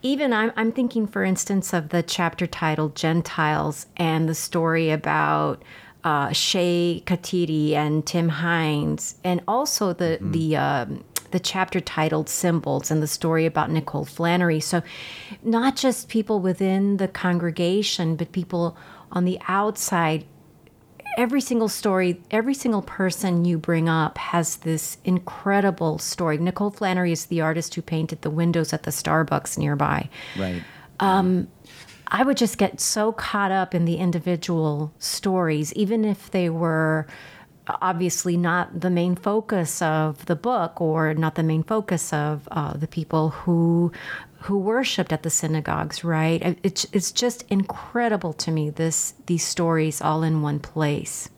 even 0.02 0.32
I'm, 0.32 0.52
I'm 0.54 0.70
thinking, 0.70 1.08
for 1.08 1.24
instance, 1.24 1.72
of 1.72 1.88
the 1.88 2.02
chapter 2.02 2.46
titled 2.46 2.94
Gentiles 2.94 3.86
and 3.96 4.28
the 4.28 4.36
story 4.36 4.90
about 4.90 5.64
uh, 6.04 6.32
Shay 6.32 7.02
Khatiri 7.06 7.72
and 7.72 8.06
Tim 8.06 8.28
Hindes, 8.28 9.16
and 9.24 9.40
also 9.48 9.92
the 9.92 10.18
mm-hmm. 10.20 10.30
the 10.30 10.56
um, 10.56 11.04
the 11.30 11.40
chapter 11.40 11.80
titled 11.80 12.28
Symbols 12.28 12.90
and 12.90 13.02
the 13.02 13.06
story 13.06 13.44
about 13.44 13.70
Nicole 13.70 14.04
Flannery. 14.04 14.60
So, 14.60 14.82
not 15.42 15.76
just 15.76 16.08
people 16.08 16.40
within 16.40 16.96
the 16.98 17.08
congregation, 17.08 18.16
but 18.16 18.32
people 18.32 18.76
on 19.10 19.24
the 19.24 19.38
outside. 19.48 20.24
Every 21.18 21.40
single 21.40 21.68
story, 21.68 22.22
every 22.30 22.54
single 22.54 22.80
person 22.80 23.44
you 23.44 23.58
bring 23.58 23.88
up 23.88 24.18
has 24.18 24.58
this 24.58 24.98
incredible 25.04 25.98
story. 25.98 26.38
Nicole 26.38 26.70
Flannery 26.70 27.10
is 27.10 27.26
the 27.26 27.40
artist 27.40 27.74
who 27.74 27.82
painted 27.82 28.22
the 28.22 28.30
windows 28.30 28.72
at 28.72 28.84
the 28.84 28.92
Starbucks 28.92 29.58
nearby. 29.58 30.08
Right. 30.38 30.62
Um, 31.00 31.48
I 32.06 32.22
would 32.22 32.36
just 32.36 32.56
get 32.56 32.80
so 32.80 33.10
caught 33.10 33.50
up 33.50 33.74
in 33.74 33.84
the 33.84 33.96
individual 33.96 34.92
stories, 35.00 35.72
even 35.72 36.04
if 36.04 36.30
they 36.30 36.50
were 36.50 37.08
obviously 37.82 38.36
not 38.36 38.80
the 38.80 38.88
main 38.88 39.16
focus 39.16 39.82
of 39.82 40.24
the 40.26 40.36
book 40.36 40.80
or 40.80 41.14
not 41.14 41.34
the 41.34 41.42
main 41.42 41.64
focus 41.64 42.12
of 42.12 42.46
uh, 42.52 42.74
the 42.74 42.86
people 42.86 43.30
who 43.30 43.92
who 44.42 44.58
worshipped 44.58 45.12
at 45.12 45.22
the 45.22 45.30
synagogues 45.30 46.04
right? 46.04 46.58
It's, 46.62 46.86
it's 46.92 47.12
just 47.12 47.44
incredible 47.48 48.32
to 48.34 48.50
me 48.50 48.70
this 48.70 49.14
these 49.26 49.44
stories 49.44 50.00
all 50.00 50.22
in 50.22 50.42
one 50.42 50.60
place. 50.60 51.28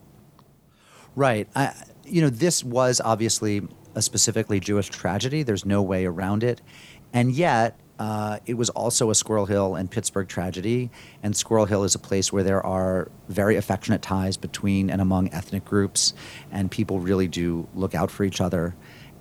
Right. 1.16 1.48
I, 1.54 1.74
you 2.04 2.20
know 2.20 2.30
this 2.30 2.64
was 2.64 3.00
obviously 3.00 3.62
a 3.94 4.02
specifically 4.02 4.60
jewish 4.60 4.88
tragedy. 4.88 5.42
There's 5.42 5.64
no 5.64 5.82
way 5.82 6.06
around 6.06 6.44
it. 6.44 6.60
And 7.12 7.32
yet 7.32 7.78
uh, 8.00 8.38
it 8.46 8.54
was 8.54 8.70
also 8.70 9.10
a 9.10 9.14
Squirrel 9.14 9.44
Hill 9.44 9.74
and 9.74 9.90
Pittsburgh 9.90 10.26
tragedy, 10.26 10.90
and 11.22 11.36
Squirrel 11.36 11.66
Hill 11.66 11.84
is 11.84 11.94
a 11.94 11.98
place 11.98 12.32
where 12.32 12.42
there 12.42 12.64
are 12.64 13.10
very 13.28 13.56
affectionate 13.56 14.00
ties 14.00 14.38
between 14.38 14.88
and 14.88 15.02
among 15.02 15.28
ethnic 15.34 15.66
groups, 15.66 16.14
and 16.50 16.70
people 16.70 16.98
really 16.98 17.28
do 17.28 17.68
look 17.74 17.94
out 17.94 18.10
for 18.10 18.24
each 18.24 18.40
other. 18.40 18.74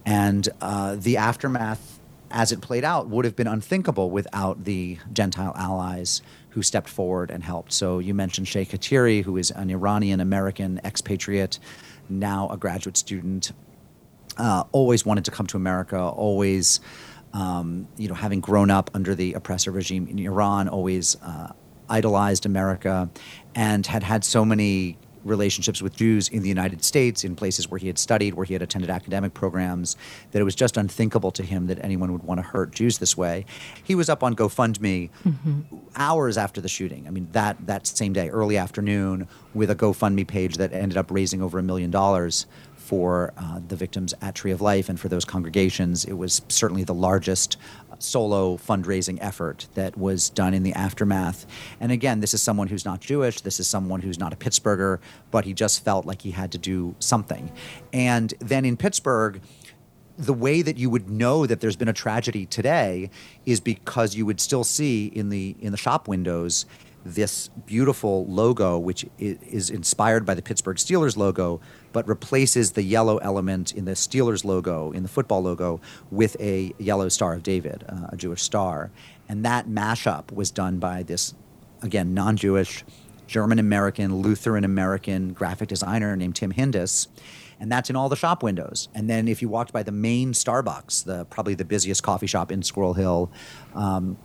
And 0.05 0.47
uh, 0.61 0.95
the 0.95 1.17
aftermath, 1.17 1.98
as 2.31 2.51
it 2.51 2.61
played 2.61 2.83
out, 2.83 3.07
would 3.09 3.25
have 3.25 3.35
been 3.35 3.47
unthinkable 3.47 4.09
without 4.09 4.65
the 4.65 4.97
Gentile 5.13 5.53
allies 5.55 6.21
who 6.49 6.61
stepped 6.61 6.89
forward 6.89 7.31
and 7.31 7.43
helped. 7.43 7.71
So 7.73 7.99
you 7.99 8.13
mentioned 8.13 8.47
Shay 8.47 8.65
Khatiri, 8.65 9.23
who 9.23 9.37
is 9.37 9.51
an 9.51 9.69
Iranian 9.69 10.19
American 10.19 10.79
expatriate, 10.83 11.59
now 12.09 12.49
a 12.49 12.57
graduate 12.57 12.97
student, 12.97 13.51
uh, 14.37 14.63
always 14.71 15.05
wanted 15.05 15.25
to 15.25 15.31
come 15.31 15.47
to 15.47 15.57
America, 15.57 15.99
always 15.99 16.79
um, 17.33 17.87
you 17.97 18.07
know, 18.07 18.15
having 18.15 18.39
grown 18.39 18.71
up 18.71 18.89
under 18.93 19.15
the 19.15 19.33
oppressive 19.33 19.73
regime 19.75 20.07
in 20.07 20.19
Iran, 20.19 20.67
always 20.67 21.15
uh, 21.21 21.51
idolized 21.87 22.45
America, 22.45 23.09
and 23.55 23.85
had 23.85 24.03
had 24.03 24.23
so 24.23 24.43
many 24.43 24.97
relationships 25.23 25.81
with 25.81 25.95
Jews 25.95 26.29
in 26.29 26.41
the 26.41 26.49
United 26.49 26.83
States, 26.83 27.23
in 27.23 27.35
places 27.35 27.69
where 27.69 27.77
he 27.77 27.87
had 27.87 27.97
studied, 27.97 28.33
where 28.33 28.45
he 28.45 28.53
had 28.53 28.61
attended 28.61 28.89
academic 28.89 29.33
programs, 29.33 29.95
that 30.31 30.39
it 30.39 30.43
was 30.43 30.55
just 30.55 30.77
unthinkable 30.77 31.31
to 31.31 31.43
him 31.43 31.67
that 31.67 31.83
anyone 31.83 32.11
would 32.11 32.23
want 32.23 32.39
to 32.39 32.41
hurt 32.43 32.71
Jews 32.71 32.97
this 32.97 33.17
way. 33.17 33.45
He 33.83 33.95
was 33.95 34.09
up 34.09 34.23
on 34.23 34.35
GoFundMe 34.35 35.09
mm-hmm. 35.25 35.61
hours 35.95 36.37
after 36.37 36.61
the 36.61 36.69
shooting. 36.69 37.05
I 37.07 37.11
mean, 37.11 37.27
that 37.31 37.57
that 37.67 37.87
same 37.87 38.13
day, 38.13 38.29
early 38.29 38.57
afternoon, 38.57 39.27
with 39.53 39.69
a 39.69 39.75
GoFundMe 39.75 40.27
page 40.27 40.57
that 40.57 40.73
ended 40.73 40.97
up 40.97 41.11
raising 41.11 41.41
over 41.41 41.59
a 41.59 41.63
million 41.63 41.91
dollars 41.91 42.45
for 42.89 43.33
uh, 43.37 43.59
the 43.67 43.75
victims 43.75 44.15
at 44.19 44.33
Tree 44.33 44.51
of 44.51 44.61
Life 44.61 44.89
and 44.89 44.99
for 44.99 45.09
those 45.09 45.23
congregations. 45.23 46.05
It 46.05 46.13
was 46.13 46.41
certainly 46.49 46.83
the 46.83 46.93
largest 46.93 47.57
solo 47.99 48.57
fundraising 48.57 49.17
effort 49.21 49.67
that 49.75 49.97
was 49.97 50.29
done 50.29 50.53
in 50.53 50.63
the 50.63 50.73
aftermath. 50.73 51.45
And 51.79 51.91
again, 51.91 52.19
this 52.19 52.33
is 52.33 52.41
someone 52.41 52.67
who's 52.67 52.85
not 52.85 52.99
Jewish, 52.99 53.41
this 53.41 53.59
is 53.59 53.67
someone 53.67 54.01
who's 54.01 54.19
not 54.19 54.33
a 54.33 54.35
Pittsburgher, 54.35 54.99
but 55.31 55.45
he 55.45 55.53
just 55.53 55.83
felt 55.83 56.05
like 56.05 56.21
he 56.21 56.31
had 56.31 56.51
to 56.53 56.57
do 56.57 56.95
something. 56.99 57.51
And 57.93 58.33
then 58.39 58.65
in 58.65 58.77
Pittsburgh, 58.77 59.41
the 60.17 60.33
way 60.33 60.61
that 60.61 60.77
you 60.77 60.89
would 60.89 61.09
know 61.09 61.45
that 61.45 61.61
there's 61.61 61.77
been 61.77 61.87
a 61.87 61.93
tragedy 61.93 62.45
today 62.45 63.09
is 63.45 63.61
because 63.61 64.15
you 64.15 64.25
would 64.25 64.41
still 64.41 64.65
see 64.65 65.05
in 65.07 65.29
the 65.29 65.55
in 65.61 65.71
the 65.71 65.77
shop 65.77 66.09
windows 66.09 66.65
this 67.05 67.49
beautiful 67.65 68.25
logo, 68.25 68.77
which 68.77 69.05
is 69.17 69.69
inspired 69.69 70.25
by 70.25 70.33
the 70.33 70.41
Pittsburgh 70.41 70.77
Steelers 70.77 71.15
logo, 71.15 71.61
but 71.93 72.07
replaces 72.07 72.73
the 72.73 72.83
yellow 72.83 73.17
element 73.17 73.73
in 73.73 73.85
the 73.85 73.93
Steelers 73.93 74.43
logo, 74.43 74.91
in 74.91 75.03
the 75.03 75.09
football 75.09 75.41
logo, 75.41 75.79
with 76.11 76.35
a 76.39 76.73
yellow 76.77 77.09
Star 77.09 77.33
of 77.33 77.43
David, 77.43 77.85
uh, 77.87 78.07
a 78.09 78.17
Jewish 78.17 78.41
star. 78.41 78.91
And 79.27 79.45
that 79.45 79.67
mashup 79.67 80.31
was 80.31 80.51
done 80.51 80.79
by 80.79 81.03
this, 81.03 81.33
again, 81.81 82.13
non 82.13 82.35
Jewish, 82.35 82.83
German 83.27 83.59
American, 83.59 84.17
Lutheran 84.17 84.63
American 84.63 85.33
graphic 85.33 85.69
designer 85.69 86.15
named 86.15 86.35
Tim 86.35 86.51
Hindes. 86.51 87.07
And 87.61 87.71
that's 87.71 87.89
in 87.89 87.95
all 87.95 88.09
the 88.09 88.15
shop 88.15 88.41
windows. 88.41 88.87
And 88.95 89.09
then 89.09 89.27
if 89.27 89.41
you 89.41 89.49
walked 89.49 89.73
by 89.73 89.83
the 89.83 89.91
main 89.91 90.31
Starbucks, 90.31 91.03
the 91.03 91.25
probably 91.25 91.55
the 91.55 91.65
busiest 91.65 92.01
coffee 92.03 92.27
shop 92.27 92.51
in 92.51 92.63
Squirrel 92.63 92.93
Hill, 92.93 93.31
um, 93.75 94.17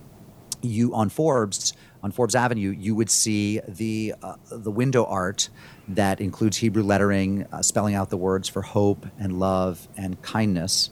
you 0.61 0.93
on 0.95 1.09
Forbes, 1.09 1.73
on 2.05 2.11
Forbes 2.11 2.35
Avenue, 2.35 2.69
you 2.69 2.93
would 2.93 3.09
see 3.09 3.59
the 3.67 4.13
uh, 4.21 4.35
the 4.51 4.69
window 4.69 5.05
art 5.05 5.49
that 5.87 6.21
includes 6.21 6.57
Hebrew 6.57 6.83
lettering, 6.83 7.47
uh, 7.51 7.63
spelling 7.63 7.95
out 7.95 8.11
the 8.11 8.17
words 8.17 8.47
for 8.47 8.61
hope 8.61 9.07
and 9.17 9.39
love 9.39 9.87
and 9.97 10.21
kindness, 10.21 10.91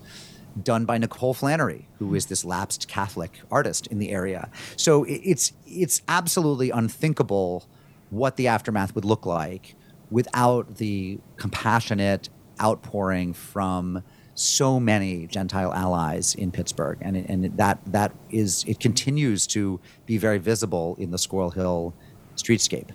done 0.60 0.86
by 0.86 0.98
Nicole 0.98 1.36
Flannery, 1.36 1.88
who 2.00 2.16
is 2.16 2.26
this 2.26 2.44
lapsed 2.44 2.88
Catholic 2.88 3.42
artist 3.52 3.86
in 3.88 4.00
the 4.00 4.10
area. 4.10 4.50
So 4.76 5.06
it's 5.08 5.54
it's 5.68 6.02
absolutely 6.08 6.72
unthinkable 6.72 7.66
what 8.10 8.36
the 8.36 8.48
aftermath 8.48 8.96
would 8.96 9.06
look 9.06 9.28
like 9.28 9.76
without 10.10 10.78
the 10.78 11.20
compassionate 11.38 12.30
outpouring 12.60 13.34
from 13.34 14.02
so 14.36 14.80
many 14.80 15.28
Gentile 15.28 15.74
allies 15.74 16.36
in 16.36 16.52
Pittsburgh, 16.52 16.98
and 17.02 17.16
and 17.16 17.58
that 17.58 17.80
that 17.86 18.12
is 18.30 18.64
it 18.68 18.80
continues 18.80 19.48
to 19.48 19.80
be 20.06 20.18
very 20.18 20.40
visible 20.40 20.96
in 21.00 21.12
the 21.12 21.18
Squirrel 21.18 21.52
Hill 21.52 21.94
streetscape. 22.36 22.90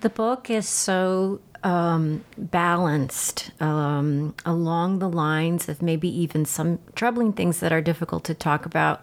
The 0.00 0.10
book 0.10 0.48
is 0.48 0.68
so 0.68 1.40
um, 1.64 2.24
balanced 2.36 3.50
um, 3.60 4.34
along 4.44 5.00
the 5.00 5.08
lines 5.08 5.68
of 5.68 5.82
maybe 5.82 6.08
even 6.08 6.44
some 6.44 6.78
troubling 6.94 7.32
things 7.32 7.60
that 7.60 7.72
are 7.72 7.80
difficult 7.80 8.24
to 8.24 8.34
talk 8.34 8.64
about. 8.64 9.02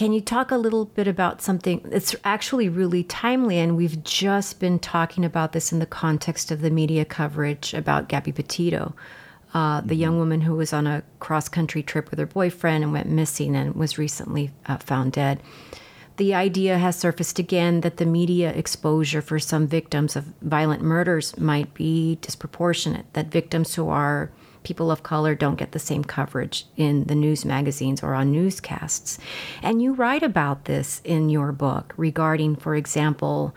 Can 0.00 0.14
you 0.14 0.22
talk 0.22 0.50
a 0.50 0.56
little 0.56 0.86
bit 0.86 1.06
about 1.06 1.42
something 1.42 1.82
that's 1.84 2.16
actually 2.24 2.70
really 2.70 3.04
timely? 3.04 3.58
And 3.58 3.76
we've 3.76 4.02
just 4.02 4.58
been 4.58 4.78
talking 4.78 5.26
about 5.26 5.52
this 5.52 5.72
in 5.72 5.78
the 5.78 5.84
context 5.84 6.50
of 6.50 6.62
the 6.62 6.70
media 6.70 7.04
coverage 7.04 7.74
about 7.74 8.08
Gabby 8.08 8.32
Petito, 8.32 8.94
uh, 9.52 9.82
the 9.82 9.88
mm-hmm. 9.88 10.00
young 10.00 10.18
woman 10.18 10.40
who 10.40 10.54
was 10.54 10.72
on 10.72 10.86
a 10.86 11.02
cross 11.18 11.50
country 11.50 11.82
trip 11.82 12.08
with 12.08 12.18
her 12.18 12.24
boyfriend 12.24 12.82
and 12.82 12.94
went 12.94 13.10
missing 13.10 13.54
and 13.54 13.74
was 13.74 13.98
recently 13.98 14.50
uh, 14.64 14.78
found 14.78 15.12
dead. 15.12 15.42
The 16.16 16.32
idea 16.32 16.78
has 16.78 16.96
surfaced 16.96 17.38
again 17.38 17.82
that 17.82 17.98
the 17.98 18.06
media 18.06 18.54
exposure 18.54 19.20
for 19.20 19.38
some 19.38 19.66
victims 19.66 20.16
of 20.16 20.32
violent 20.40 20.80
murders 20.80 21.36
might 21.36 21.74
be 21.74 22.16
disproportionate, 22.22 23.12
that 23.12 23.26
victims 23.26 23.74
who 23.74 23.90
are 23.90 24.32
people 24.62 24.90
of 24.90 25.02
color 25.02 25.34
don't 25.34 25.56
get 25.56 25.72
the 25.72 25.78
same 25.78 26.04
coverage 26.04 26.66
in 26.76 27.04
the 27.04 27.14
news 27.14 27.44
magazines 27.44 28.02
or 28.02 28.14
on 28.14 28.32
newscasts. 28.32 29.18
And 29.62 29.82
you 29.82 29.94
write 29.94 30.22
about 30.22 30.66
this 30.66 31.00
in 31.04 31.30
your 31.30 31.52
book 31.52 31.94
regarding, 31.96 32.56
for 32.56 32.74
example, 32.74 33.54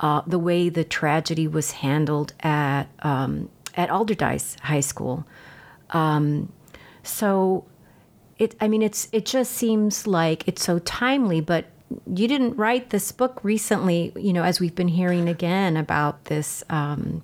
uh, 0.00 0.22
the 0.26 0.38
way 0.38 0.68
the 0.68 0.84
tragedy 0.84 1.46
was 1.46 1.72
handled 1.72 2.32
at 2.40 2.84
um, 3.00 3.48
at 3.76 3.90
Allderdice 3.90 4.58
High 4.60 4.80
School. 4.80 5.26
Um, 5.90 6.52
so, 7.02 7.64
it 8.38 8.56
I 8.60 8.68
mean 8.68 8.82
it's 8.82 9.08
it 9.12 9.26
just 9.26 9.52
seems 9.52 10.06
like 10.06 10.48
it's 10.48 10.64
so 10.64 10.78
timely, 10.80 11.40
but 11.40 11.66
you 12.06 12.26
didn't 12.26 12.56
write 12.56 12.90
this 12.90 13.12
book 13.12 13.40
recently. 13.44 14.12
You 14.16 14.32
know, 14.32 14.42
as 14.42 14.58
we've 14.58 14.74
been 14.74 14.88
hearing 14.88 15.28
again 15.28 15.76
about 15.76 16.24
this. 16.24 16.64
Um, 16.70 17.22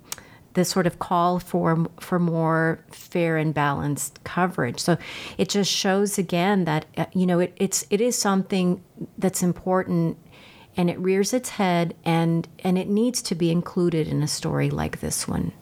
this 0.57 0.69
sort 0.69 0.87
of 0.87 0.97
call 0.97 1.39
for 1.39 1.85
for 1.99 2.17
more 2.17 2.83
fair 2.91 3.37
and 3.37 3.53
balanced 3.53 4.21
coverage. 4.23 4.79
So 4.79 4.97
it 5.37 5.49
just 5.49 5.71
shows 5.71 6.17
again 6.17 6.65
that 6.65 6.85
uh, 6.97 7.05
you 7.13 7.27
know 7.27 7.39
it, 7.39 7.53
it's 7.57 7.85
it 7.91 8.01
is 8.01 8.19
something 8.19 8.83
that's 9.19 9.43
important 9.43 10.17
and 10.75 10.89
it 10.89 10.99
rears 10.99 11.31
its 11.31 11.49
head 11.49 11.95
and 12.03 12.47
and 12.63 12.77
it 12.77 12.89
needs 12.89 13.21
to 13.21 13.35
be 13.35 13.51
included 13.51 14.07
in 14.07 14.23
a 14.23 14.27
story 14.27 14.71
like 14.71 14.99
this 14.99 15.27
one. 15.27 15.53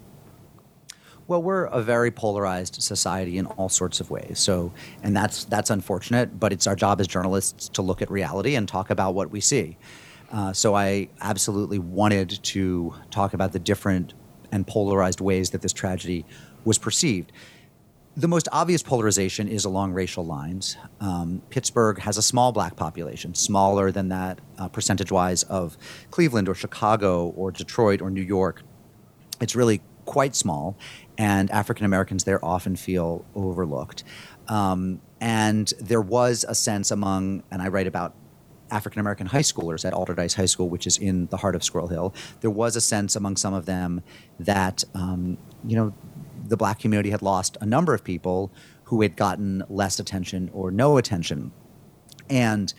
Well, 1.28 1.42
we're 1.44 1.66
a 1.66 1.82
very 1.82 2.12
polarized 2.12 2.82
society 2.82 3.38
in 3.38 3.48
all 3.48 3.68
sorts 3.68 4.00
of 4.00 4.10
ways. 4.10 4.40
So, 4.40 4.72
and 5.04 5.16
that's 5.16 5.44
that's 5.44 5.72
unfortunate. 5.72 6.40
But 6.40 6.54
it's 6.54 6.68
our 6.68 6.76
job 6.76 7.02
as 7.02 7.08
journalists 7.08 7.68
to 7.70 7.82
look 7.82 8.02
at 8.02 8.10
reality 8.10 8.56
and 8.56 8.66
talk 8.66 8.90
about 8.90 9.14
what 9.14 9.30
we 9.30 9.42
see. 9.42 9.78
Uh, 10.32 10.54
so, 10.54 10.74
I 10.74 11.10
absolutely 11.20 11.80
wanted 11.80 12.42
to 12.44 12.94
talk 13.12 13.34
about 13.34 13.52
the 13.52 13.60
different 13.60 14.14
and 14.56 14.66
polarized 14.66 15.20
ways 15.20 15.50
that 15.50 15.62
this 15.62 15.74
tragedy 15.74 16.26
was 16.64 16.78
perceived. 16.78 17.32
The 18.18 18.30
most 18.30 18.48
obvious 18.54 18.82
polarization 18.82 19.50
is 19.50 19.66
along 19.66 19.92
racial 19.92 20.26
lines. 20.26 20.78
Um, 21.02 21.42
Pittsburgh 21.50 22.00
has 22.00 22.18
a 22.18 22.22
small 22.22 22.54
black 22.54 22.78
population, 22.78 23.36
smaller 23.36 23.92
than 23.92 24.08
that 24.10 24.40
uh, 24.58 24.70
percentage 24.70 25.12
wise 25.12 25.44
of 25.44 25.78
Cleveland 26.12 26.48
or 26.48 26.56
Chicago 26.56 27.28
or 27.36 27.52
Detroit 27.52 28.02
or 28.02 28.10
New 28.10 28.22
York. 28.22 28.64
It's 29.42 29.54
really 29.54 29.82
quite 30.06 30.34
small 30.34 30.78
and 31.18 31.52
African 31.52 31.86
Americans 31.86 32.24
there 32.24 32.44
often 32.44 32.78
feel 32.78 33.26
overlooked. 33.36 34.06
Um, 34.48 35.02
and 35.20 35.74
there 35.82 36.02
was 36.02 36.46
a 36.48 36.56
sense 36.56 36.92
among, 36.92 37.44
and 37.52 37.62
I 37.62 37.68
write 37.68 37.88
about 37.88 38.14
African 38.72 39.00
American 39.00 39.28
high 39.28 39.40
schoolers 39.42 39.86
at 39.86 39.94
Allderdice 39.94 40.36
High 40.36 40.46
School, 40.46 40.70
which 40.70 40.88
is 40.88 40.98
in 40.98 41.28
the 41.28 41.38
heart 41.38 41.56
of 41.56 41.64
Squirrel 41.64 41.88
Hill. 41.88 42.14
There 42.42 42.52
was 42.52 42.76
a 42.76 42.82
sense 42.82 43.16
among 43.16 43.38
some 43.38 43.54
of 43.54 43.66
them 43.66 44.02
that, 44.40 44.84
um, 44.94 45.38
you 45.64 45.76
know, 45.76 45.94
the 46.48 46.58
black 46.58 46.80
community 46.80 47.10
had 47.10 47.22
lost 47.22 47.58
a 47.62 47.66
number 47.66 47.94
of 47.94 48.04
people 48.04 48.52
who 48.86 49.02
had 49.02 49.16
gotten 49.16 49.64
less 49.70 50.00
attention 50.00 50.50
or 50.54 50.72
no 50.72 50.98
attention. 50.98 51.52
And 52.30 52.74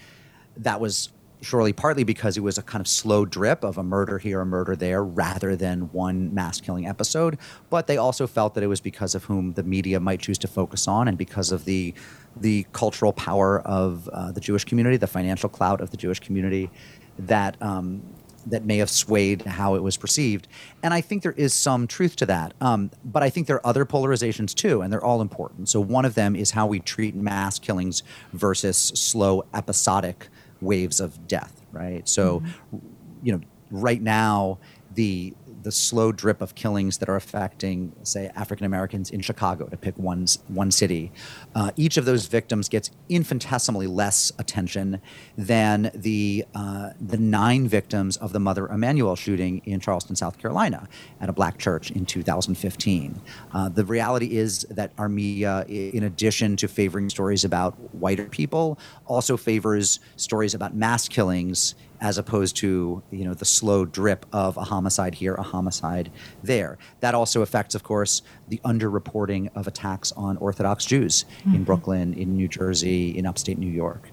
that 0.57 0.81
was 0.81 1.11
surely 1.43 1.73
partly 1.73 2.05
because 2.05 2.37
it 2.37 2.41
was 2.41 2.59
a 2.59 2.63
kind 2.63 2.81
of 2.81 2.89
slow 2.89 3.25
drip 3.25 3.63
of 3.63 3.79
a 3.79 3.83
murder 3.83 4.19
here, 4.19 4.41
a 4.41 4.47
murder 4.47 4.75
there, 4.75 5.05
rather 5.05 5.55
than 5.55 5.93
one 5.93 6.33
mass 6.35 6.61
killing 6.61 6.87
episode. 6.87 7.39
But 7.71 7.87
they 7.87 7.97
also 7.97 8.27
felt 8.27 8.55
that 8.55 8.65
it 8.65 8.69
was 8.69 8.81
because 8.81 9.15
of 9.15 9.25
whom 9.25 9.53
the 9.53 9.63
media 9.63 10.01
might 10.01 10.21
choose 10.21 10.39
to 10.39 10.49
focus 10.49 10.89
on, 10.89 11.09
and 11.09 11.19
because 11.19 11.53
of 11.53 11.65
the 11.65 11.95
the 12.41 12.67
cultural 12.73 13.13
power 13.13 13.61
of 13.61 14.09
uh, 14.09 14.33
the 14.33 14.41
Jewish 14.41 14.65
community, 14.65 14.97
the 14.97 15.07
financial 15.07 15.49
clout 15.49 15.81
of 15.81 15.91
the 15.91 15.97
Jewish 15.97 16.21
community, 16.21 16.71
that 17.19 17.61
um, 17.63 18.03
that 18.47 18.65
may 18.65 18.79
have 18.79 18.89
swayed 18.89 19.43
how 19.43 19.75
it 19.75 19.83
was 19.83 19.97
perceived. 19.97 20.47
And 20.83 20.95
I 20.95 21.01
think 21.01 21.23
there 21.23 21.33
is 21.33 21.53
some 21.53 21.87
truth 21.87 22.17
to 22.17 22.27
that. 22.27 22.55
Um, 22.61 22.91
but 23.05 23.23
I 23.23 23.31
think 23.31 23.49
there 23.49 23.57
are 23.57 23.67
other 23.67 23.85
polarizations 23.85 24.55
too, 24.55 24.83
and 24.83 24.93
they're 24.93 25.05
all 25.05 25.21
important. 25.21 25.69
So 25.69 25.81
one 25.81 26.05
of 26.05 26.15
them 26.15 26.37
is 26.37 26.53
how 26.53 26.67
we 26.67 26.79
treat 26.81 27.15
mass 27.15 27.59
killings 27.59 28.03
versus 28.33 28.77
slow 28.77 29.45
episodic 29.53 30.29
waves 30.61 31.01
of 31.01 31.27
death, 31.27 31.61
right? 31.73 32.09
So, 32.09 32.41
mm-hmm. 32.41 32.79
you 33.23 33.33
know, 33.33 33.41
right 33.71 34.01
now, 34.01 34.59
the 34.95 35.35
the 35.67 35.73
slow 35.73 36.13
drip 36.13 36.41
of 36.41 36.55
killings 36.55 36.99
that 36.99 37.09
are 37.09 37.17
affecting, 37.17 37.93
say, 38.05 38.31
African 38.37 38.65
Americans 38.65 39.11
in 39.11 39.21
Chicago, 39.21 39.67
to 39.67 39.77
pick 39.77 39.99
one, 39.99 40.25
one 40.47 40.71
city, 40.71 41.11
uh, 41.57 41.73
each 41.75 41.97
of 41.97 42.05
those 42.05 42.27
victims 42.27 42.69
gets 42.69 42.93
infinitesimally 43.09 43.89
less 43.89 44.31
attention 44.39 45.01
than 45.37 45.91
the, 45.93 46.45
uh, 46.55 46.91
the 47.01 47.17
nine 47.17 47.67
victims 47.67 48.17
of 48.19 48.33
the 48.33 48.39
Mother 48.39 48.69
Emanuel 48.69 49.17
shooting 49.17 49.61
in 49.65 49.81
Charleston, 49.81 50.15
South 50.15 50.39
Carolina, 50.39 50.89
at 51.21 51.29
a 51.29 51.33
black 51.33 51.59
church 51.59 51.91
in 51.91 52.07
2015. 52.07 53.21
Uh, 53.53 53.69
the 53.69 53.85
reality 53.85 54.37
is 54.37 54.61
that 54.71 54.93
our 54.99 55.09
media, 55.09 55.65
in 55.69 56.05
addition 56.05 56.57
to 56.59 56.69
favoring 56.69 57.11
stories 57.11 57.45
about 57.45 57.75
whiter 57.93 58.27
people, 58.27 58.79
also 59.05 59.37
favors 59.37 59.99
stories 60.15 60.55
about 60.55 60.77
mass 60.77 61.09
killings 61.09 61.75
as 62.01 62.19
opposed 62.19 62.57
to 62.57 63.03
you 63.11 63.25
know 63.25 63.35
the 63.35 63.45
slow 63.45 63.85
drip 63.85 64.27
of 64.33 64.57
a 64.57 64.65
homicide 64.65 65.15
here, 65.15 65.35
a 65.35 65.43
homicide 65.43 66.11
there. 66.43 66.79
That 67.01 67.15
also 67.15 67.43
affects, 67.43 67.75
of 67.75 67.83
course, 67.83 68.23
the 68.49 68.61
underreporting 68.65 69.51
of 69.55 69.67
attacks 69.67 70.13
on 70.13 70.37
Orthodox 70.39 70.85
Jews 70.85 71.25
mm-hmm. 71.41 71.57
in 71.57 71.65
Brooklyn, 71.65 72.15
in 72.15 72.37
New 72.37 72.49
Jersey, 72.49 73.17
in 73.17 73.27
upstate 73.27 73.59
New 73.59 73.71
York. 73.71 74.11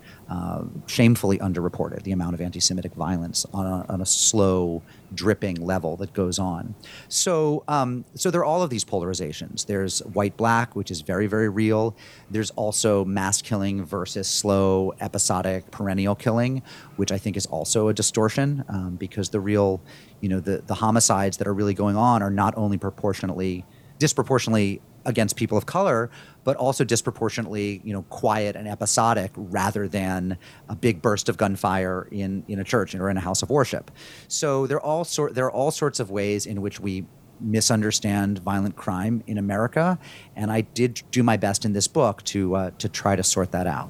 Shamefully 0.87 1.37
underreported 1.39 2.03
the 2.03 2.11
amount 2.11 2.33
of 2.33 2.41
anti-Semitic 2.41 2.93
violence 2.95 3.45
on 3.53 3.65
a, 3.65 3.85
on 3.93 4.01
a 4.01 4.05
slow 4.05 4.81
dripping 5.13 5.57
level 5.65 5.95
that 5.97 6.13
goes 6.13 6.39
on. 6.39 6.75
So, 7.07 7.63
um, 7.67 8.05
so 8.15 8.31
there 8.31 8.41
are 8.41 8.45
all 8.45 8.63
of 8.63 8.69
these 8.69 8.85
polarizations. 8.85 9.65
There's 9.65 9.99
white-black, 9.99 10.75
which 10.75 10.91
is 10.91 11.01
very, 11.01 11.27
very 11.27 11.49
real. 11.49 11.95
There's 12.31 12.51
also 12.51 13.05
mass 13.05 13.41
killing 13.41 13.85
versus 13.85 14.27
slow, 14.27 14.93
episodic, 14.99 15.69
perennial 15.71 16.15
killing, 16.15 16.63
which 16.95 17.11
I 17.11 17.19
think 17.19 17.37
is 17.37 17.45
also 17.45 17.89
a 17.89 17.93
distortion 17.93 18.63
um, 18.69 18.95
because 18.95 19.29
the 19.29 19.39
real, 19.39 19.81
you 20.21 20.29
know, 20.29 20.39
the 20.39 20.63
the 20.65 20.75
homicides 20.75 21.37
that 21.37 21.47
are 21.47 21.53
really 21.53 21.73
going 21.73 21.95
on 21.95 22.23
are 22.23 22.31
not 22.31 22.53
only 22.57 22.77
proportionately 22.77 23.65
disproportionately 23.99 24.81
against 25.05 25.35
people 25.35 25.57
of 25.57 25.65
color, 25.65 26.09
but 26.43 26.55
also 26.57 26.83
disproportionately, 26.83 27.81
you 27.83 27.93
know, 27.93 28.03
quiet 28.03 28.55
and 28.55 28.67
episodic 28.67 29.31
rather 29.35 29.87
than 29.87 30.37
a 30.69 30.75
big 30.75 31.01
burst 31.01 31.29
of 31.29 31.37
gunfire 31.37 32.07
in, 32.11 32.43
in 32.47 32.59
a 32.59 32.63
church 32.63 32.95
or 32.95 33.09
in 33.09 33.17
a 33.17 33.21
house 33.21 33.41
of 33.41 33.49
worship. 33.49 33.91
So 34.27 34.67
there 34.67 34.77
are 34.77 34.83
all 34.83 35.03
sort 35.03 35.35
there 35.35 35.45
are 35.45 35.51
all 35.51 35.71
sorts 35.71 35.99
of 35.99 36.11
ways 36.11 36.45
in 36.45 36.61
which 36.61 36.79
we 36.79 37.05
misunderstand 37.39 38.39
violent 38.39 38.75
crime 38.75 39.23
in 39.27 39.37
America, 39.37 39.99
and 40.35 40.51
I 40.51 40.61
did 40.61 41.01
do 41.11 41.23
my 41.23 41.37
best 41.37 41.65
in 41.65 41.73
this 41.73 41.87
book 41.87 42.23
to 42.25 42.55
uh, 42.55 42.71
to 42.77 42.89
try 42.89 43.15
to 43.15 43.23
sort 43.23 43.51
that 43.51 43.67
out. 43.67 43.89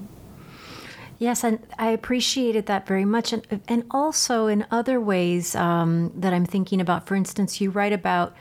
Yes, 1.19 1.43
and 1.43 1.59
I 1.77 1.91
appreciated 1.91 2.65
that 2.65 2.87
very 2.87 3.05
much, 3.05 3.33
and 3.33 3.61
and 3.67 3.83
also 3.91 4.47
in 4.47 4.65
other 4.71 4.99
ways 4.99 5.55
um, 5.55 6.11
that 6.15 6.33
I'm 6.33 6.45
thinking 6.45 6.81
about. 6.81 7.07
For 7.07 7.15
instance, 7.15 7.61
you 7.61 7.69
write 7.69 7.93
about 7.93 8.35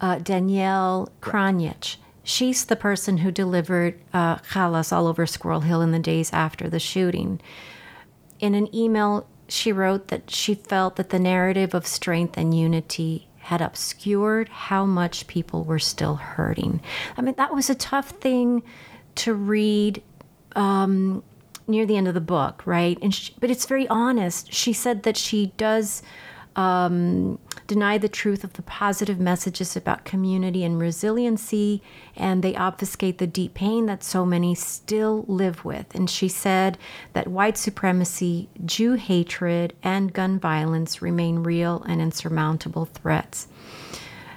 uh, 0.00 0.18
Danielle 0.18 1.10
Kranich 1.20 1.96
She's 2.28 2.64
the 2.64 2.74
person 2.74 3.18
who 3.18 3.30
delivered 3.30 4.00
uh, 4.12 4.38
challah 4.38 4.92
all 4.92 5.06
over 5.06 5.26
Squirrel 5.26 5.60
Hill 5.60 5.80
in 5.80 5.92
the 5.92 6.00
days 6.00 6.32
after 6.32 6.68
the 6.68 6.80
shooting. 6.80 7.40
In 8.40 8.56
an 8.56 8.74
email, 8.74 9.28
she 9.46 9.70
wrote 9.70 10.08
that 10.08 10.28
she 10.28 10.56
felt 10.56 10.96
that 10.96 11.10
the 11.10 11.20
narrative 11.20 11.72
of 11.72 11.86
strength 11.86 12.36
and 12.36 12.52
unity 12.52 13.28
had 13.38 13.60
obscured 13.60 14.48
how 14.48 14.84
much 14.84 15.28
people 15.28 15.62
were 15.62 15.78
still 15.78 16.16
hurting. 16.16 16.80
I 17.16 17.22
mean, 17.22 17.36
that 17.36 17.54
was 17.54 17.70
a 17.70 17.76
tough 17.76 18.10
thing 18.10 18.64
to 19.14 19.32
read 19.32 20.02
um, 20.56 21.22
near 21.68 21.86
the 21.86 21.96
end 21.96 22.08
of 22.08 22.14
the 22.14 22.20
book, 22.20 22.66
right? 22.66 22.98
And 23.00 23.14
she, 23.14 23.34
but 23.38 23.52
it's 23.52 23.66
very 23.66 23.86
honest. 23.86 24.52
She 24.52 24.72
said 24.72 25.04
that 25.04 25.16
she 25.16 25.52
does 25.56 26.02
um, 26.56 27.38
deny 27.66 27.98
the 27.98 28.08
truth 28.08 28.42
of 28.42 28.54
the 28.54 28.62
positive 28.62 29.20
messages 29.20 29.76
about 29.76 30.06
community 30.06 30.64
and 30.64 30.80
resiliency, 30.80 31.82
and 32.16 32.42
they 32.42 32.56
obfuscate 32.56 33.18
the 33.18 33.26
deep 33.26 33.52
pain 33.52 33.86
that 33.86 34.02
so 34.02 34.24
many 34.24 34.54
still 34.54 35.24
live 35.28 35.64
with. 35.66 35.94
And 35.94 36.08
she 36.08 36.28
said 36.28 36.78
that 37.12 37.28
white 37.28 37.58
supremacy, 37.58 38.48
Jew 38.64 38.94
hatred, 38.94 39.74
and 39.82 40.14
gun 40.14 40.38
violence 40.38 41.02
remain 41.02 41.42
real 41.42 41.82
and 41.86 42.00
insurmountable 42.00 42.86
threats. 42.86 43.48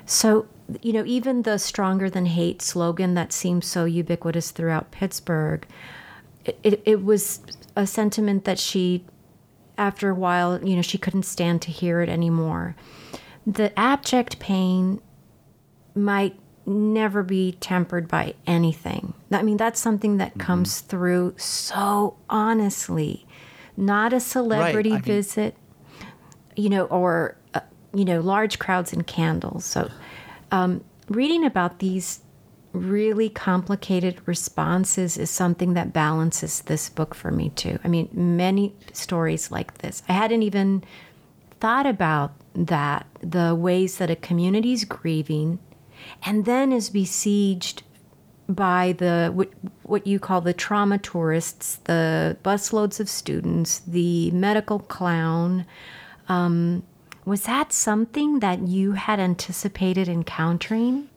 So, 0.05 0.47
you 0.81 0.91
know, 0.91 1.05
even 1.05 1.43
the 1.43 1.57
stronger 1.57 2.09
than 2.09 2.25
hate 2.25 2.61
slogan 2.61 3.13
that 3.13 3.31
seems 3.31 3.65
so 3.65 3.85
ubiquitous 3.85 4.51
throughout 4.51 4.91
Pittsburgh, 4.91 5.65
it, 6.63 6.81
it 6.85 7.03
was 7.03 7.39
a 7.75 7.87
sentiment 7.87 8.43
that 8.43 8.59
she 8.59 9.05
after 9.79 10.09
a 10.09 10.15
while, 10.15 10.63
you 10.63 10.75
know, 10.75 10.81
she 10.81 10.97
couldn't 10.97 11.23
stand 11.23 11.61
to 11.63 11.71
hear 11.71 12.01
it 12.01 12.09
anymore. 12.09 12.75
The 13.47 13.77
abject 13.79 14.37
pain 14.37 15.01
might 15.95 16.37
never 16.65 17.23
be 17.23 17.53
tempered 17.53 18.07
by 18.07 18.35
anything. 18.45 19.13
I 19.31 19.41
mean, 19.41 19.57
that's 19.57 19.79
something 19.79 20.17
that 20.17 20.31
mm-hmm. 20.31 20.41
comes 20.41 20.81
through 20.81 21.33
so 21.37 22.17
honestly. 22.29 23.25
Not 23.75 24.11
a 24.11 24.19
celebrity 24.19 24.91
right. 24.91 25.03
visit, 25.03 25.55
you 26.55 26.69
know, 26.69 26.85
or, 26.85 27.37
uh, 27.53 27.61
you 27.93 28.03
know, 28.03 28.19
large 28.19 28.59
crowds 28.59 28.91
and 28.91 29.07
candles. 29.07 29.63
So, 29.63 29.89
um, 30.51 30.83
reading 31.07 31.45
about 31.45 31.79
these 31.79 32.19
really 32.71 33.29
complicated 33.29 34.21
responses 34.25 35.17
is 35.17 35.29
something 35.29 35.73
that 35.73 35.93
balances 35.93 36.61
this 36.61 36.89
book 36.89 37.15
for 37.15 37.31
me 37.31 37.49
too. 37.49 37.79
I 37.83 37.87
mean, 37.87 38.09
many 38.13 38.75
stories 38.93 39.51
like 39.51 39.79
this. 39.79 40.03
I 40.07 40.13
hadn't 40.13 40.43
even 40.43 40.83
thought 41.59 41.85
about 41.85 42.33
that 42.53 43.05
the 43.21 43.55
ways 43.55 43.97
that 43.97 44.09
a 44.09 44.15
community 44.15 44.73
is 44.73 44.85
grieving 44.85 45.59
and 46.23 46.45
then 46.45 46.71
is 46.71 46.89
besieged 46.89 47.83
by 48.47 48.93
the 48.97 49.31
what, 49.33 49.49
what 49.83 50.07
you 50.07 50.19
call 50.19 50.41
the 50.41 50.53
trauma 50.53 50.97
tourists, 50.97 51.77
the 51.83 52.37
busloads 52.43 52.99
of 52.99 53.09
students, 53.09 53.79
the 53.79 54.31
medical 54.31 54.79
clown. 54.79 55.65
Um, 56.27 56.83
was 57.25 57.43
that 57.43 57.71
something 57.71 58.39
that 58.39 58.67
you 58.67 58.93
had 58.93 59.19
anticipated 59.19 60.07
encountering? 60.07 61.08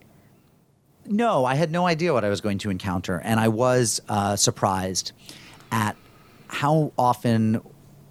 No, 1.07 1.45
I 1.45 1.55
had 1.55 1.71
no 1.71 1.87
idea 1.87 2.13
what 2.13 2.25
I 2.25 2.29
was 2.29 2.41
going 2.41 2.59
to 2.59 2.71
encounter, 2.71 3.21
and 3.25 3.41
I 3.41 3.49
was 3.49 4.01
uh, 4.09 4.37
surprised 4.37 5.13
at 5.71 5.97
how 6.49 6.93
often 6.99 7.61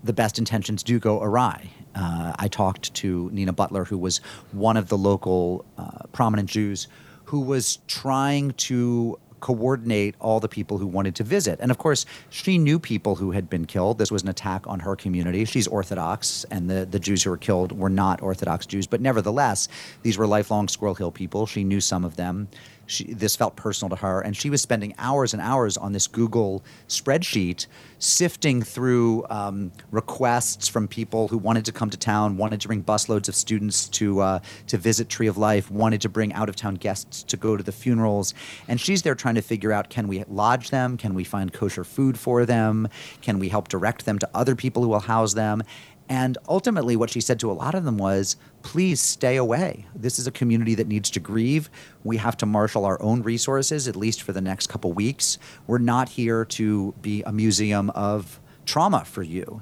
the 0.04 0.14
best 0.14 0.40
intentions 0.40 0.84
do 0.84 1.00
go 1.00 1.22
awry. 1.22 1.70
Uh, 1.96 2.34
I 2.38 2.48
talked 2.48 2.94
to 2.96 3.30
Nina 3.32 3.54
Butler, 3.54 3.86
who 3.86 3.98
was 3.98 4.18
one 4.52 4.78
of 4.78 4.90
the 4.90 4.98
local 4.98 5.66
uh, 5.78 6.06
prominent 6.12 6.50
Jews, 6.50 6.88
who 7.26 7.42
was 7.42 7.78
trying 7.88 8.52
to 8.52 9.20
coordinate 9.42 10.16
all 10.20 10.40
the 10.40 10.48
people 10.48 10.78
who 10.78 10.86
wanted 10.86 11.16
to 11.16 11.24
visit. 11.24 11.60
And 11.60 11.72
of 11.72 11.78
course, 11.78 12.06
she 12.30 12.58
knew 12.58 12.80
people 12.80 13.16
who 13.16 13.32
had 13.32 13.50
been 13.50 13.66
killed. 13.66 13.98
This 13.98 14.12
was 14.12 14.22
an 14.22 14.30
attack 14.30 14.68
on 14.68 14.80
her 14.80 14.96
community. 14.96 15.46
She's 15.46 15.68
Orthodox, 15.68 16.46
and 16.52 16.70
the, 16.70 16.86
the 16.86 17.00
Jews 17.00 17.24
who 17.24 17.32
were 17.32 17.38
killed 17.38 17.72
were 17.72 17.90
not 17.90 18.22
Orthodox 18.22 18.66
Jews. 18.66 18.88
But 18.88 19.02
nevertheless, 19.02 19.68
these 20.04 20.18
were 20.18 20.28
lifelong 20.28 20.68
Squirrel 20.68 20.96
Hill 20.96 21.12
people. 21.12 21.46
She 21.48 21.64
knew 21.64 21.82
some 21.82 22.06
of 22.06 22.16
them 22.16 22.48
she, 22.86 23.14
this 23.14 23.36
felt 23.36 23.56
personal 23.56 23.90
to 23.90 23.96
her, 23.98 24.22
and 24.22 24.36
she 24.36 24.50
was 24.50 24.62
spending 24.62 24.94
hours 24.98 25.34
and 25.34 25.42
hours 25.42 25.78
on 25.78 25.94
this 25.94 26.08
Google 26.08 26.64
spreadsheet, 26.88 27.68
sifting 28.00 28.62
through 28.62 29.26
um, 29.30 29.72
requests 29.92 30.68
from 30.68 30.88
people 30.88 31.28
who 31.28 31.38
wanted 31.38 31.66
to 31.66 31.72
come 31.72 31.90
to 31.90 31.98
town, 31.98 32.38
wanted 32.38 32.62
to 32.62 32.68
bring 32.68 32.84
busloads 32.84 33.30
of 33.30 33.36
students 33.36 33.88
to 33.90 34.20
uh, 34.20 34.40
to 34.68 34.78
visit 34.78 35.10
Tree 35.10 35.28
of 35.28 35.38
Life, 35.38 35.72
wanted 35.72 36.02
to 36.02 36.10
bring 36.10 36.34
out 36.34 36.50
of 36.50 36.56
town 36.56 36.76
guests 36.76 37.24
to 37.24 37.38
go 37.38 37.56
to 37.56 37.64
the 37.64 37.72
funerals, 37.72 38.34
and 38.68 38.80
she's 38.80 39.02
there 39.04 39.16
trying 39.16 39.36
to 39.36 39.42
figure 39.42 39.72
out: 39.72 39.90
can 39.90 40.08
we 40.08 40.24
lodge 40.28 40.70
them? 40.70 40.98
Can 40.98 41.14
we 41.14 41.24
find 41.24 41.54
kosher 41.54 41.84
food 41.84 42.20
for 42.20 42.46
them? 42.46 42.88
Can 43.22 43.40
we 43.40 43.50
help 43.50 43.68
direct 43.68 44.06
them 44.06 44.20
to 44.20 44.30
other 44.34 44.56
people 44.56 44.84
who 44.84 44.90
will 44.90 45.00
house 45.00 45.34
them? 45.34 45.64
And 46.10 46.38
ultimately, 46.50 46.98
what 46.98 47.10
she 47.10 47.22
said 47.22 47.40
to 47.40 47.50
a 47.50 47.54
lot 47.54 47.74
of 47.74 47.86
them 47.86 47.98
was, 47.98 48.36
please 48.64 49.02
stay 49.02 49.38
away. 49.38 49.86
This 49.96 50.20
is 50.20 50.28
a 50.28 50.32
community 50.32 50.76
that 50.76 50.88
needs 50.88 51.10
to 51.12 51.20
grieve. 51.20 51.70
We 52.04 52.18
have 52.18 52.38
to 52.38 52.46
marshal 52.46 52.86
our 52.86 53.02
own 53.02 53.22
resources, 53.22 53.88
at 53.88 53.96
least 53.96 54.22
for 54.22 54.32
the 54.32 54.42
next 54.42 54.68
couple 54.68 54.94
weeks. 54.94 55.38
We're 55.68 55.78
not 55.78 56.10
here 56.10 56.46
to 56.46 56.94
be 57.02 57.24
a 57.24 57.32
museum 57.32 57.90
of 57.92 58.40
trauma 58.66 59.04
for 59.06 59.24
you. 59.24 59.62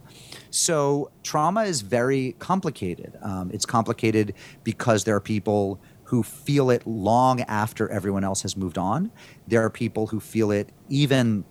So, 0.51 1.11
trauma 1.23 1.63
is 1.63 1.81
very 1.81 2.35
complicated. 2.39 3.17
Um, 3.21 3.51
it's 3.53 3.65
complicated 3.65 4.33
because 4.63 5.03
there 5.03 5.15
are 5.15 5.21
people 5.21 5.79
who 6.05 6.23
feel 6.23 6.71
it 6.71 6.87
long 6.87 7.41
after 7.41 7.87
everyone 7.89 8.23
else 8.23 8.41
has 8.41 8.57
moved 8.57 8.79
on. 8.79 9.11
There 9.47 9.63
are 9.63 9.69
people 9.69 10.07
who 10.07 10.19
feel 10.19 10.49
it 10.49 10.71
even 10.89 11.45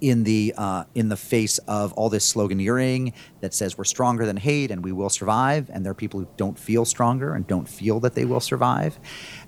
in 0.00 0.24
the 0.24 0.54
uh, 0.56 0.84
in 0.94 1.08
the 1.08 1.16
face 1.16 1.58
of 1.58 1.92
all 1.94 2.08
this 2.08 2.32
sloganeering 2.32 3.12
that 3.40 3.54
says 3.54 3.76
we're 3.76 3.84
stronger 3.84 4.26
than 4.26 4.36
hate 4.36 4.70
and 4.70 4.84
we 4.84 4.92
will 4.92 5.10
survive, 5.10 5.70
and 5.72 5.84
there 5.84 5.90
are 5.90 5.94
people 5.94 6.20
who 6.20 6.28
don't 6.36 6.58
feel 6.58 6.84
stronger 6.84 7.34
and 7.34 7.46
don't 7.46 7.68
feel 7.68 8.00
that 8.00 8.14
they 8.14 8.24
will 8.24 8.40
survive. 8.40 8.98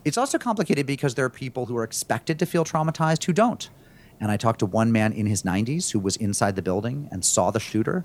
It's 0.05 0.19
also 0.19 0.39
complicated 0.39 0.87
because 0.87 1.15
there 1.15 1.25
are 1.25 1.31
people 1.31 1.67
who 1.67 1.77
are 1.77 1.85
expected 1.85 2.39
to 2.39 2.47
feel 2.47 2.65
traumatized 2.65 3.25
who 3.25 3.33
don't. 3.33 3.71
And 4.21 4.31
I 4.31 4.37
talked 4.37 4.59
to 4.59 4.67
one 4.67 4.93
man 4.93 5.13
in 5.13 5.27
his 5.27 5.43
90s 5.45 5.93
who 5.93 5.99
was 5.99 6.17
inside 6.17 6.55
the 6.55 6.63
building 6.63 7.09
and 7.11 7.25
saw 7.25 7.51
the 7.51 7.61
shooter 7.61 8.05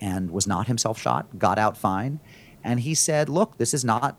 and 0.00 0.30
was 0.30 0.46
not 0.46 0.66
himself 0.66 0.98
shot, 0.98 1.38
got 1.38 1.58
out 1.58 1.76
fine. 1.76 2.20
And 2.64 2.80
he 2.80 2.94
said, 2.94 3.28
Look, 3.28 3.58
this 3.58 3.74
is 3.74 3.84
not 3.84 4.18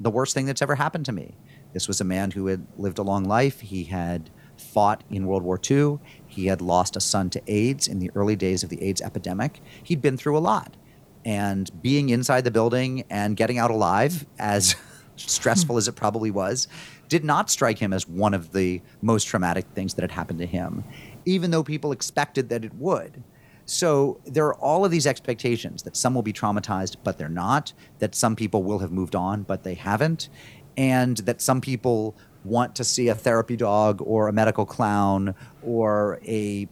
the 0.00 0.10
worst 0.10 0.34
thing 0.34 0.46
that's 0.46 0.62
ever 0.62 0.74
happened 0.74 1.06
to 1.06 1.12
me. 1.12 1.36
This 1.72 1.88
was 1.88 2.00
a 2.00 2.04
man 2.04 2.32
who 2.32 2.46
had 2.46 2.66
lived 2.76 2.98
a 2.98 3.02
long 3.02 3.24
life. 3.24 3.60
He 3.60 3.84
had 3.84 4.30
fought 4.56 5.02
in 5.10 5.26
World 5.26 5.42
War 5.42 5.60
II. 5.70 5.98
He 6.34 6.46
had 6.46 6.60
lost 6.60 6.96
a 6.96 7.00
son 7.00 7.30
to 7.30 7.42
AIDS 7.46 7.86
in 7.86 8.00
the 8.00 8.10
early 8.16 8.34
days 8.34 8.64
of 8.64 8.68
the 8.68 8.82
AIDS 8.82 9.00
epidemic. 9.00 9.60
He'd 9.84 10.02
been 10.02 10.16
through 10.16 10.36
a 10.36 10.40
lot. 10.40 10.76
And 11.24 11.70
being 11.80 12.08
inside 12.08 12.42
the 12.42 12.50
building 12.50 13.04
and 13.08 13.36
getting 13.36 13.56
out 13.56 13.70
alive, 13.70 14.26
as 14.38 14.74
stressful 15.16 15.76
as 15.76 15.86
it 15.86 15.92
probably 15.92 16.32
was, 16.32 16.66
did 17.08 17.24
not 17.24 17.50
strike 17.50 17.78
him 17.78 17.92
as 17.92 18.08
one 18.08 18.34
of 18.34 18.52
the 18.52 18.82
most 19.00 19.24
traumatic 19.28 19.64
things 19.74 19.94
that 19.94 20.02
had 20.02 20.10
happened 20.10 20.40
to 20.40 20.46
him, 20.46 20.82
even 21.24 21.52
though 21.52 21.62
people 21.62 21.92
expected 21.92 22.48
that 22.48 22.64
it 22.64 22.74
would. 22.74 23.22
So 23.64 24.20
there 24.26 24.46
are 24.46 24.54
all 24.56 24.84
of 24.84 24.90
these 24.90 25.06
expectations 25.06 25.84
that 25.84 25.96
some 25.96 26.14
will 26.14 26.22
be 26.22 26.32
traumatized, 26.32 26.96
but 27.04 27.16
they're 27.16 27.28
not, 27.28 27.72
that 28.00 28.14
some 28.14 28.34
people 28.34 28.64
will 28.64 28.80
have 28.80 28.90
moved 28.90 29.14
on, 29.14 29.42
but 29.42 29.62
they 29.62 29.74
haven't, 29.74 30.28
and 30.76 31.18
that 31.18 31.40
some 31.40 31.60
people 31.60 32.16
want 32.44 32.76
to 32.76 32.84
see 32.84 33.08
a 33.08 33.14
therapy 33.14 33.56
dog 33.56 34.00
or 34.02 34.28
a 34.28 34.32
medical 34.32 34.66
clown 34.66 35.34
or 35.62 36.20
a 36.24 36.68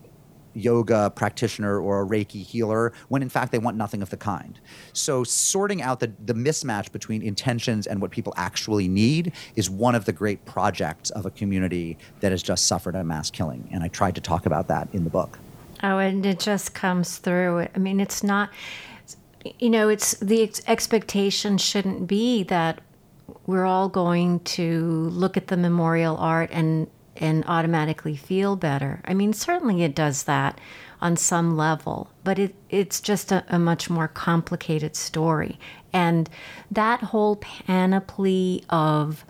yoga 0.54 1.10
practitioner 1.14 1.80
or 1.80 2.02
a 2.02 2.06
Reiki 2.06 2.44
healer 2.44 2.92
when 3.08 3.22
in 3.22 3.28
fact 3.28 3.52
they 3.52 3.58
want 3.58 3.76
nothing 3.76 4.02
of 4.02 4.10
the 4.10 4.16
kind. 4.16 4.58
So 4.92 5.24
sorting 5.24 5.82
out 5.82 6.00
the, 6.00 6.12
the 6.24 6.34
mismatch 6.34 6.92
between 6.92 7.22
intentions 7.22 7.86
and 7.86 8.00
what 8.00 8.10
people 8.10 8.34
actually 8.36 8.88
need 8.88 9.32
is 9.56 9.70
one 9.70 9.94
of 9.94 10.04
the 10.04 10.12
great 10.12 10.44
projects 10.44 11.10
of 11.10 11.26
a 11.26 11.30
community 11.30 11.96
that 12.20 12.32
has 12.32 12.42
just 12.42 12.66
suffered 12.66 12.94
a 12.94 13.04
mass 13.04 13.30
killing. 13.30 13.68
And 13.72 13.82
I 13.82 13.88
tried 13.88 14.14
to 14.16 14.20
talk 14.20 14.46
about 14.46 14.68
that 14.68 14.88
in 14.92 15.04
the 15.04 15.10
book. 15.10 15.38
Oh, 15.82 15.98
and 15.98 16.24
it 16.24 16.38
just 16.38 16.74
comes 16.74 17.18
through. 17.18 17.66
I 17.74 17.78
mean, 17.78 17.98
it's 17.98 18.22
not, 18.22 18.50
you 19.58 19.70
know, 19.70 19.88
it's 19.88 20.14
the 20.18 20.52
expectation 20.66 21.58
shouldn't 21.58 22.06
be 22.06 22.44
that 22.44 22.80
we're 23.46 23.64
all 23.64 23.88
going 23.88 24.40
to 24.40 25.08
look 25.10 25.36
at 25.36 25.48
the 25.48 25.56
memorial 25.56 26.16
art 26.16 26.50
and 26.52 26.88
and 27.16 27.44
automatically 27.46 28.16
feel 28.16 28.56
better. 28.56 29.00
I 29.04 29.14
mean, 29.14 29.32
certainly 29.32 29.82
it 29.82 29.94
does 29.94 30.24
that 30.24 30.58
on 31.00 31.16
some 31.16 31.56
level, 31.56 32.10
but 32.24 32.38
it, 32.38 32.54
it's 32.70 33.00
just 33.00 33.30
a, 33.30 33.44
a 33.48 33.58
much 33.58 33.90
more 33.90 34.08
complicated 34.08 34.96
story. 34.96 35.58
And 35.92 36.30
that 36.70 37.00
whole 37.00 37.36
panoply 37.36 38.64
of 38.70 39.26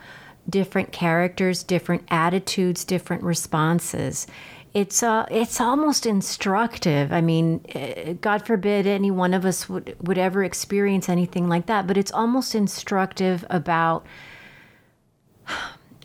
different 0.49 0.93
characters, 0.93 1.63
different 1.63 2.05
attitudes, 2.09 2.85
different 2.85 3.23
responses 3.25 4.27
it's 4.75 5.03
uh, 5.03 5.27
it's 5.31 5.61
almost 5.61 6.07
instructive. 6.07 7.13
I 7.13 7.21
mean, 7.21 7.65
eh, 7.71 8.15
God 8.21 8.47
forbid 8.47 8.87
any 8.87 9.11
one 9.11 9.35
of 9.35 9.45
us 9.45 9.69
would 9.69 9.97
would 10.01 10.19
ever 10.19 10.43
experience 10.43 11.09
anything 11.09 11.49
like 11.49 11.67
that, 11.67 11.87
but 11.87 11.97
it's 11.97 12.13
almost 12.13 12.55
instructive 12.55 13.45
about 13.51 14.07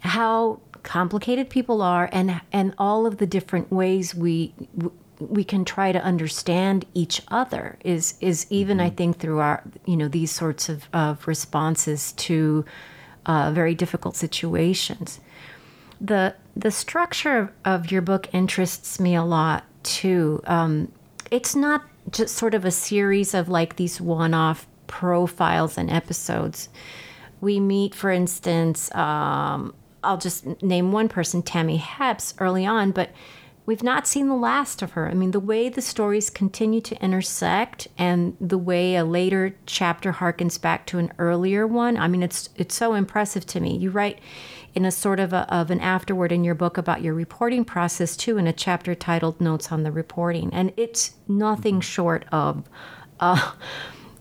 how 0.02 0.60
complicated 0.84 1.50
people 1.50 1.82
are 1.82 2.10
and 2.12 2.42
and 2.52 2.74
all 2.78 3.06
of 3.06 3.18
the 3.18 3.28
different 3.28 3.72
ways 3.72 4.14
we 4.14 4.54
we 5.20 5.44
can 5.44 5.66
try 5.66 5.92
to 5.92 6.02
understand 6.04 6.86
each 6.94 7.22
other 7.30 7.78
is 7.84 8.16
is 8.22 8.48
even 8.50 8.78
mm-hmm. 8.78 8.88
I 8.88 8.90
think 8.92 9.20
through 9.20 9.40
our 9.40 9.64
you 9.86 9.98
know 9.98 10.08
these 10.08 10.32
sorts 10.32 10.70
of, 10.70 10.88
of 10.94 11.28
responses 11.28 12.12
to 12.14 12.66
uh, 13.26 13.52
very 13.52 13.76
difficult 13.76 14.16
situations 14.16 15.20
the 16.02 16.36
the 16.56 16.72
structure 16.72 17.54
of 17.66 17.92
your 17.92 18.02
book 18.02 18.28
interests 18.34 19.00
me 19.00 19.16
a 19.16 19.24
lot 19.24 19.64
too. 19.84 20.42
Um, 20.46 20.92
it's 21.30 21.56
not 21.56 21.84
just 22.12 22.36
sort 22.36 22.54
of 22.54 22.66
a 22.66 22.72
series 22.72 23.34
of 23.34 23.50
like 23.50 23.76
these 23.76 24.02
one-off 24.02 24.66
profiles 24.88 25.78
and 25.78 25.90
episodes. 25.90 26.70
We 27.42 27.60
meet, 27.60 27.94
for 27.94 28.10
instance, 28.10 28.94
um, 28.96 29.76
I'll 30.04 30.18
just 30.18 30.62
name 30.64 30.92
one 30.92 31.10
person, 31.10 31.44
Tammy 31.44 31.78
Hepps, 31.78 32.34
early 32.40 32.66
on, 32.66 32.92
but 32.92 33.12
we've 33.66 33.84
not 33.84 34.08
seen 34.08 34.30
the 34.30 34.36
last 34.36 34.82
of 34.82 34.92
her. 34.92 35.08
I 35.10 35.14
mean, 35.14 35.32
the 35.32 35.40
way 35.40 35.70
the 35.70 35.82
stories 35.82 36.30
continue 36.30 36.82
to 36.82 37.04
intersect 37.04 37.88
and 37.98 38.36
the 38.40 38.58
way 38.58 38.96
a 38.96 39.04
later 39.04 39.56
chapter 39.66 40.14
harkens 40.14 40.60
back 40.60 40.88
to 40.88 40.98
an 40.98 41.12
earlier 41.20 41.68
one, 41.68 41.98
I 41.98 42.08
mean, 42.08 42.24
it's 42.24 42.50
it's 42.56 42.76
so 42.76 42.94
impressive 42.94 43.46
to 43.48 43.60
me. 43.60 43.78
You 43.78 43.92
write 43.92 44.20
in 44.78 44.86
a 44.86 44.92
sort 44.92 45.20
of, 45.20 45.34
a, 45.34 45.52
of 45.52 45.72
an 45.72 45.80
afterword 45.80 46.32
in 46.32 46.44
your 46.44 46.54
book 46.54 46.78
about 46.78 47.02
your 47.02 47.16
reporting 47.16 47.66
process 47.66 48.16
too 48.16 48.38
in 48.38 48.46
a 48.46 48.54
chapter 48.54 48.94
titled 48.94 49.42
notes 49.42 49.72
on 49.72 49.82
the 49.82 49.92
reporting 49.92 50.54
and 50.54 50.72
it's 50.78 51.16
nothing 51.28 51.76
mm-hmm. 51.76 51.82
short 51.82 52.26
of 52.32 52.70
uh, 53.20 53.54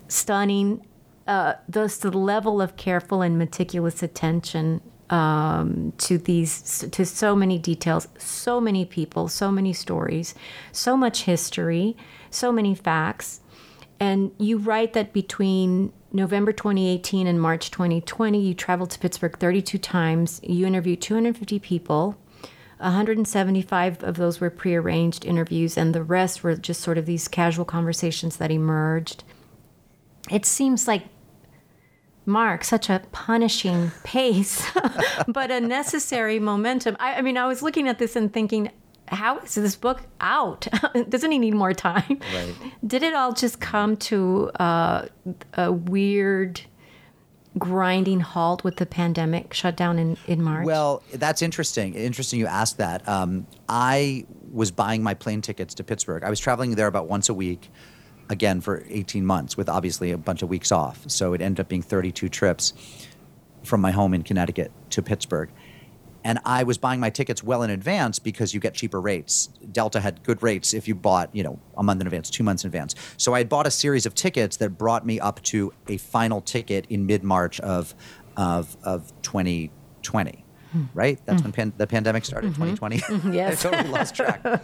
stunning 0.07 0.83
uh, 1.27 1.53
thus 1.69 1.97
the 1.97 2.09
level 2.09 2.59
of 2.59 2.75
careful 2.75 3.21
and 3.21 3.37
meticulous 3.37 4.01
attention 4.01 4.81
um, 5.11 5.93
to 5.99 6.17
these 6.17 6.83
to 6.91 7.05
so 7.05 7.35
many 7.35 7.59
details 7.59 8.07
so 8.17 8.59
many 8.59 8.83
people 8.83 9.27
so 9.27 9.51
many 9.51 9.71
stories 9.71 10.33
so 10.71 10.97
much 10.97 11.25
history 11.25 11.95
so 12.31 12.51
many 12.51 12.73
facts 12.73 13.41
and 13.99 14.31
you 14.39 14.57
write 14.57 14.93
that 14.93 15.13
between 15.13 15.93
November 16.17 16.51
2018 16.51 17.27
and 17.27 17.39
March 17.39 17.69
2020, 17.69 18.41
you 18.41 18.53
traveled 18.55 18.89
to 18.89 18.99
Pittsburgh 18.99 19.37
32 19.39 19.77
times. 19.77 20.41
You 20.43 20.65
interviewed 20.65 20.99
250 20.99 21.59
people. 21.59 22.17
175 22.79 24.03
of 24.03 24.17
those 24.17 24.41
were 24.41 24.49
prearranged 24.49 25.25
interviews, 25.25 25.77
and 25.77 25.93
the 25.93 26.03
rest 26.03 26.43
were 26.43 26.55
just 26.55 26.81
sort 26.81 26.97
of 26.97 27.05
these 27.05 27.27
casual 27.27 27.65
conversations 27.65 28.37
that 28.37 28.51
emerged. 28.51 29.23
It 30.29 30.45
seems 30.45 30.87
like 30.87 31.03
Mark, 32.25 32.63
such 32.63 32.89
a 32.89 33.03
punishing 33.11 33.91
pace, 34.03 34.67
but 35.27 35.51
a 35.51 35.61
necessary 35.61 36.39
momentum. 36.39 36.97
I, 36.99 37.15
I, 37.15 37.21
mean, 37.21 37.37
I 37.37 37.47
was 37.47 37.61
looking 37.61 37.87
at 37.87 37.99
this 37.99 38.15
and 38.15 38.33
thinking, 38.33 38.71
how 39.07 39.39
is 39.39 39.55
this 39.55 39.75
book 39.75 40.01
out? 40.21 40.67
Doesn't 41.09 41.31
he 41.31 41.39
need 41.39 41.53
more 41.53 41.73
time? 41.73 42.19
Right. 42.33 42.53
Did 42.85 43.03
it 43.03 43.13
all 43.13 43.33
just 43.33 43.59
come 43.59 43.97
to 43.97 44.49
uh, 44.59 45.07
a 45.53 45.71
weird 45.71 46.61
grinding 47.57 48.19
halt 48.19 48.63
with 48.63 48.75
the 48.75 48.85
pandemic 48.85 49.53
shutdown 49.53 49.97
in, 49.97 50.17
in 50.27 50.41
March? 50.41 50.65
Well, 50.65 51.01
that's 51.13 51.41
interesting. 51.41 51.93
Interesting 51.95 52.39
you 52.39 52.47
asked 52.47 52.77
that. 52.77 53.07
Um, 53.07 53.47
I 53.67 54.25
was 54.51 54.71
buying 54.71 55.03
my 55.03 55.13
plane 55.13 55.41
tickets 55.41 55.73
to 55.75 55.83
Pittsburgh. 55.83 56.23
I 56.23 56.29
was 56.29 56.39
traveling 56.39 56.75
there 56.75 56.87
about 56.87 57.07
once 57.07 57.29
a 57.29 57.33
week, 57.33 57.69
again, 58.29 58.61
for 58.61 58.83
18 58.89 59.25
months, 59.25 59.57
with 59.57 59.69
obviously 59.69 60.11
a 60.11 60.17
bunch 60.17 60.41
of 60.41 60.49
weeks 60.49 60.71
off. 60.71 61.01
So 61.07 61.33
it 61.33 61.41
ended 61.41 61.61
up 61.61 61.69
being 61.69 61.81
32 61.81 62.29
trips 62.29 62.73
from 63.63 63.81
my 63.81 63.91
home 63.91 64.13
in 64.13 64.23
Connecticut 64.23 64.71
to 64.91 65.01
Pittsburgh 65.01 65.49
and 66.27 66.39
I 66.43 66.63
was 66.63 66.77
buying 66.77 66.99
my 66.99 67.09
tickets 67.09 67.41
well 67.41 67.63
in 67.63 67.69
advance 67.69 68.19
because 68.19 68.53
you 68.53 68.59
get 68.59 68.73
cheaper 68.73 68.99
rates. 68.99 69.47
Delta 69.71 70.01
had 70.01 70.23
good 70.23 70.43
rates 70.43 70.73
if 70.73 70.85
you 70.85 70.93
bought, 70.93 71.33
you 71.33 71.41
know, 71.41 71.57
a 71.77 71.83
month 71.83 72.01
in 72.01 72.07
advance, 72.07 72.29
two 72.29 72.43
months 72.43 72.65
in 72.65 72.67
advance. 72.67 72.95
So 73.15 73.33
I 73.33 73.37
had 73.37 73.47
bought 73.47 73.65
a 73.65 73.71
series 73.71 74.05
of 74.05 74.13
tickets 74.13 74.57
that 74.57 74.71
brought 74.71 75.05
me 75.05 75.21
up 75.21 75.41
to 75.43 75.71
a 75.87 75.95
final 75.95 76.41
ticket 76.41 76.85
in 76.89 77.05
mid 77.05 77.23
March 77.23 77.61
of, 77.61 77.95
of 78.35 78.75
of 78.83 79.13
2020. 79.21 80.43
Hmm. 80.73 80.83
Right, 80.93 81.17
that's 81.25 81.39
mm. 81.39 81.45
when 81.45 81.53
pan- 81.53 81.73
the 81.77 81.87
pandemic 81.87 82.25
started. 82.25 82.51
Mm-hmm. 82.51 82.75
2020. 82.75 82.97
Mm-hmm. 82.97 83.33
Yes, 83.33 83.65
I 83.65 83.69
totally 83.71 83.89
lost 83.89 84.13
track. 84.13 84.63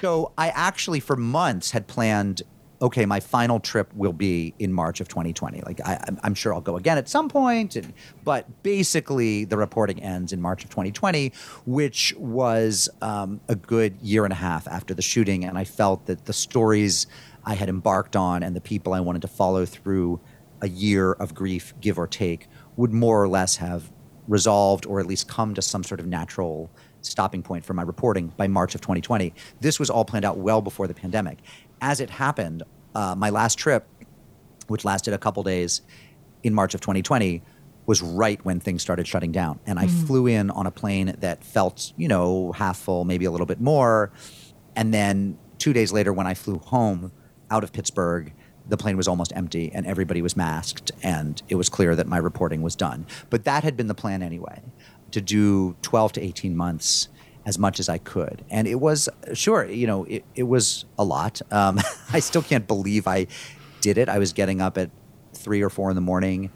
so 0.00 0.32
I 0.36 0.48
actually, 0.48 0.98
for 0.98 1.14
months, 1.14 1.70
had 1.70 1.86
planned 1.86 2.42
okay, 2.84 3.06
my 3.06 3.18
final 3.18 3.58
trip 3.58 3.90
will 3.94 4.12
be 4.12 4.52
in 4.58 4.70
March 4.70 5.00
of 5.00 5.08
2020. 5.08 5.62
Like 5.62 5.80
I, 5.86 5.98
am 6.22 6.34
sure 6.34 6.52
I'll 6.52 6.60
go 6.60 6.76
again 6.76 6.98
at 6.98 7.08
some 7.08 7.30
point, 7.30 7.76
and, 7.76 7.94
but 8.24 8.62
basically 8.62 9.46
the 9.46 9.56
reporting 9.56 10.02
ends 10.02 10.34
in 10.34 10.42
March 10.42 10.64
of 10.64 10.70
2020, 10.70 11.32
which 11.64 12.14
was 12.18 12.90
um, 13.00 13.40
a 13.48 13.56
good 13.56 13.98
year 14.02 14.24
and 14.24 14.34
a 14.34 14.36
half 14.36 14.68
after 14.68 14.92
the 14.92 15.00
shooting, 15.00 15.46
and 15.46 15.56
I 15.56 15.64
felt 15.64 16.04
that 16.06 16.26
the 16.26 16.34
stories 16.34 17.06
I 17.46 17.54
had 17.54 17.70
embarked 17.70 18.16
on 18.16 18.42
and 18.42 18.54
the 18.54 18.60
people 18.60 18.92
I 18.92 19.00
wanted 19.00 19.22
to 19.22 19.28
follow 19.28 19.64
through 19.64 20.20
a 20.60 20.68
year 20.68 21.12
of 21.12 21.34
grief, 21.34 21.72
give 21.80 21.98
or 21.98 22.06
take, 22.06 22.48
would 22.76 22.92
more 22.92 23.22
or 23.22 23.28
less 23.28 23.56
have 23.56 23.90
resolved 24.28 24.84
or 24.84 25.00
at 25.00 25.06
least 25.06 25.26
come 25.26 25.54
to 25.54 25.62
some 25.62 25.82
sort 25.84 26.00
of 26.00 26.06
natural 26.06 26.70
stopping 27.00 27.42
point 27.42 27.64
for 27.64 27.74
my 27.74 27.82
reporting 27.82 28.32
by 28.38 28.46
March 28.46 28.74
of 28.74 28.80
2020. 28.80 29.34
This 29.60 29.78
was 29.78 29.90
all 29.90 30.04
planned 30.06 30.24
out 30.24 30.38
well 30.38 30.62
before 30.62 30.86
the 30.86 30.94
pandemic 30.94 31.38
as 31.84 32.00
it 32.00 32.08
happened, 32.08 32.62
uh, 32.94 33.14
my 33.16 33.30
last 33.30 33.58
trip, 33.58 33.86
which 34.68 34.84
lasted 34.84 35.14
a 35.14 35.18
couple 35.18 35.42
days 35.42 35.82
in 36.42 36.54
March 36.54 36.74
of 36.74 36.80
2020, 36.80 37.42
was 37.86 38.00
right 38.00 38.42
when 38.44 38.60
things 38.60 38.82
started 38.82 39.06
shutting 39.06 39.32
down. 39.32 39.60
And 39.66 39.78
I 39.78 39.86
mm. 39.86 40.06
flew 40.06 40.26
in 40.26 40.50
on 40.50 40.66
a 40.66 40.70
plane 40.70 41.14
that 41.18 41.44
felt, 41.44 41.92
you 41.96 42.08
know, 42.08 42.52
half 42.52 42.78
full, 42.78 43.04
maybe 43.04 43.24
a 43.24 43.30
little 43.30 43.46
bit 43.46 43.60
more. 43.60 44.10
And 44.74 44.92
then 44.92 45.38
two 45.58 45.72
days 45.72 45.92
later, 45.92 46.12
when 46.12 46.26
I 46.26 46.34
flew 46.34 46.58
home 46.58 47.12
out 47.50 47.62
of 47.62 47.72
Pittsburgh, 47.72 48.32
the 48.66 48.78
plane 48.78 48.96
was 48.96 49.06
almost 49.06 49.32
empty 49.36 49.70
and 49.72 49.86
everybody 49.86 50.22
was 50.22 50.36
masked. 50.36 50.92
And 51.02 51.42
it 51.48 51.56
was 51.56 51.68
clear 51.68 51.94
that 51.94 52.06
my 52.06 52.16
reporting 52.16 52.62
was 52.62 52.74
done. 52.74 53.06
But 53.28 53.44
that 53.44 53.62
had 53.64 53.76
been 53.76 53.88
the 53.88 53.94
plan 53.94 54.22
anyway 54.22 54.62
to 55.10 55.20
do 55.20 55.76
12 55.82 56.12
to 56.12 56.22
18 56.22 56.56
months 56.56 57.08
as 57.46 57.58
much 57.58 57.78
as 57.78 57.88
I 57.88 57.98
could. 57.98 58.44
And 58.50 58.66
it 58.66 58.80
was, 58.80 59.08
sure, 59.34 59.66
you 59.66 59.86
know, 59.86 60.04
it, 60.04 60.24
it 60.34 60.44
was 60.44 60.84
a 60.98 61.04
lot. 61.04 61.42
Um, 61.50 61.80
I 62.12 62.20
still 62.20 62.42
can't 62.42 62.66
believe 62.66 63.06
I 63.06 63.26
did 63.80 63.98
it. 63.98 64.08
I 64.08 64.18
was 64.18 64.32
getting 64.32 64.60
up 64.60 64.78
at 64.78 64.90
three 65.34 65.62
or 65.62 65.68
four 65.68 65.90
in 65.90 65.94
the 65.94 66.00
morning 66.00 66.50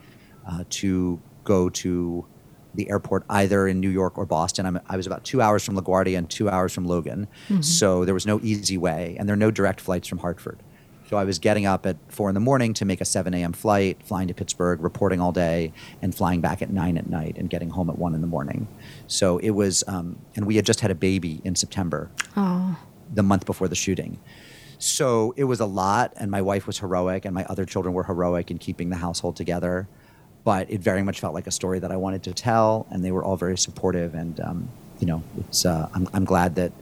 uh, 0.49 0.65
to 0.71 1.21
go 1.45 1.69
to 1.69 2.27
the 2.75 2.89
airport 2.91 3.25
either 3.29 3.67
in 3.67 3.81
New 3.81 3.91
York 3.91 4.17
or 4.17 4.25
Boston. 4.25 4.67
I'm, 4.67 4.81
i 4.89 4.97
was 4.97 5.07
about 5.07 5.25
two 5.25 5.43
hours 5.43 5.65
from 5.65 5.77
LaGuardia 5.77 6.17
and 6.17 6.29
two 6.29 6.49
hours 6.49 6.73
from 6.73 6.87
Logan. 6.87 7.27
Mm-hmm. 7.49 7.63
So 7.63 8.05
there 8.05 8.15
was 8.15 8.27
no 8.27 8.41
easy 8.43 8.79
way, 8.79 9.17
and 9.19 9.29
there 9.29 9.35
are 9.35 9.39
no 9.39 9.51
direct 9.51 9.81
flights 9.81 10.07
from 10.07 10.19
Hartford. 10.19 10.63
So 11.09 11.17
I 11.17 11.25
was 11.25 11.39
getting 11.39 11.65
up 11.65 11.87
at 11.87 11.97
four 12.09 12.29
in 12.29 12.35
the 12.35 12.41
morning 12.41 12.75
to 12.75 12.85
make 12.85 13.01
a 13.01 13.05
7 13.07 13.33
a.m. 13.33 13.55
flight, 13.55 14.03
flying 14.05 14.29
to 14.29 14.35
Pittsburgh, 14.35 14.83
reporting 14.83 15.21
all 15.21 15.33
day, 15.33 15.73
and 16.03 16.15
flying 16.15 16.43
back 16.43 16.61
at 16.61 16.69
nine 16.69 16.99
at 16.99 17.09
night 17.09 17.37
and 17.39 17.49
getting 17.49 17.71
home 17.71 17.89
at 17.89 17.97
one 17.97 18.15
in 18.15 18.21
the 18.21 18.27
morning. 18.27 18.69
So 19.07 19.39
it 19.39 19.51
was, 19.51 19.83
um, 19.87 20.19
and 20.37 20.47
we 20.47 20.57
had 20.57 20.67
just 20.67 20.81
had 20.81 20.91
a 20.91 20.95
baby 20.95 21.41
in 21.45 21.55
September, 21.55 22.11
oh. 22.37 22.79
the 23.15 23.23
month 23.23 23.47
before 23.47 23.69
the 23.69 23.75
shooting. 23.75 24.19
So 24.79 25.33
it 25.39 25.45
was 25.45 25.61
a 25.61 25.67
lot, 25.67 26.13
and 26.19 26.31
my 26.31 26.43
wife 26.43 26.67
was 26.67 26.79
heroic, 26.79 27.25
and 27.25 27.35
my 27.35 27.47
other 27.47 27.65
children 27.65 27.95
were 27.95 28.05
heroic 28.05 28.51
in 28.51 28.59
keeping 28.59 28.91
the 28.91 28.97
household 28.97 29.35
together. 29.35 29.89
But 30.45 30.71
it 30.71 30.83
very 30.83 31.03
much 31.03 31.21
felt 31.21 31.33
like 31.33 31.47
a 31.47 31.51
story 31.51 31.79
that 31.79 31.91
I 31.91 31.97
wanted 31.97 32.23
to 32.25 32.35
tell, 32.35 32.87
and 32.91 33.03
they 33.03 33.13
were 33.13 33.25
all 33.25 33.37
very 33.37 33.57
supportive. 33.57 34.15
And 34.15 34.39
um, 34.41 34.69
you 35.01 35.07
know, 35.07 35.23
it's 35.39 35.65
uh, 35.65 35.89
I'm, 35.95 36.07
I'm 36.13 36.27
glad 36.27 36.55
that 36.57 36.73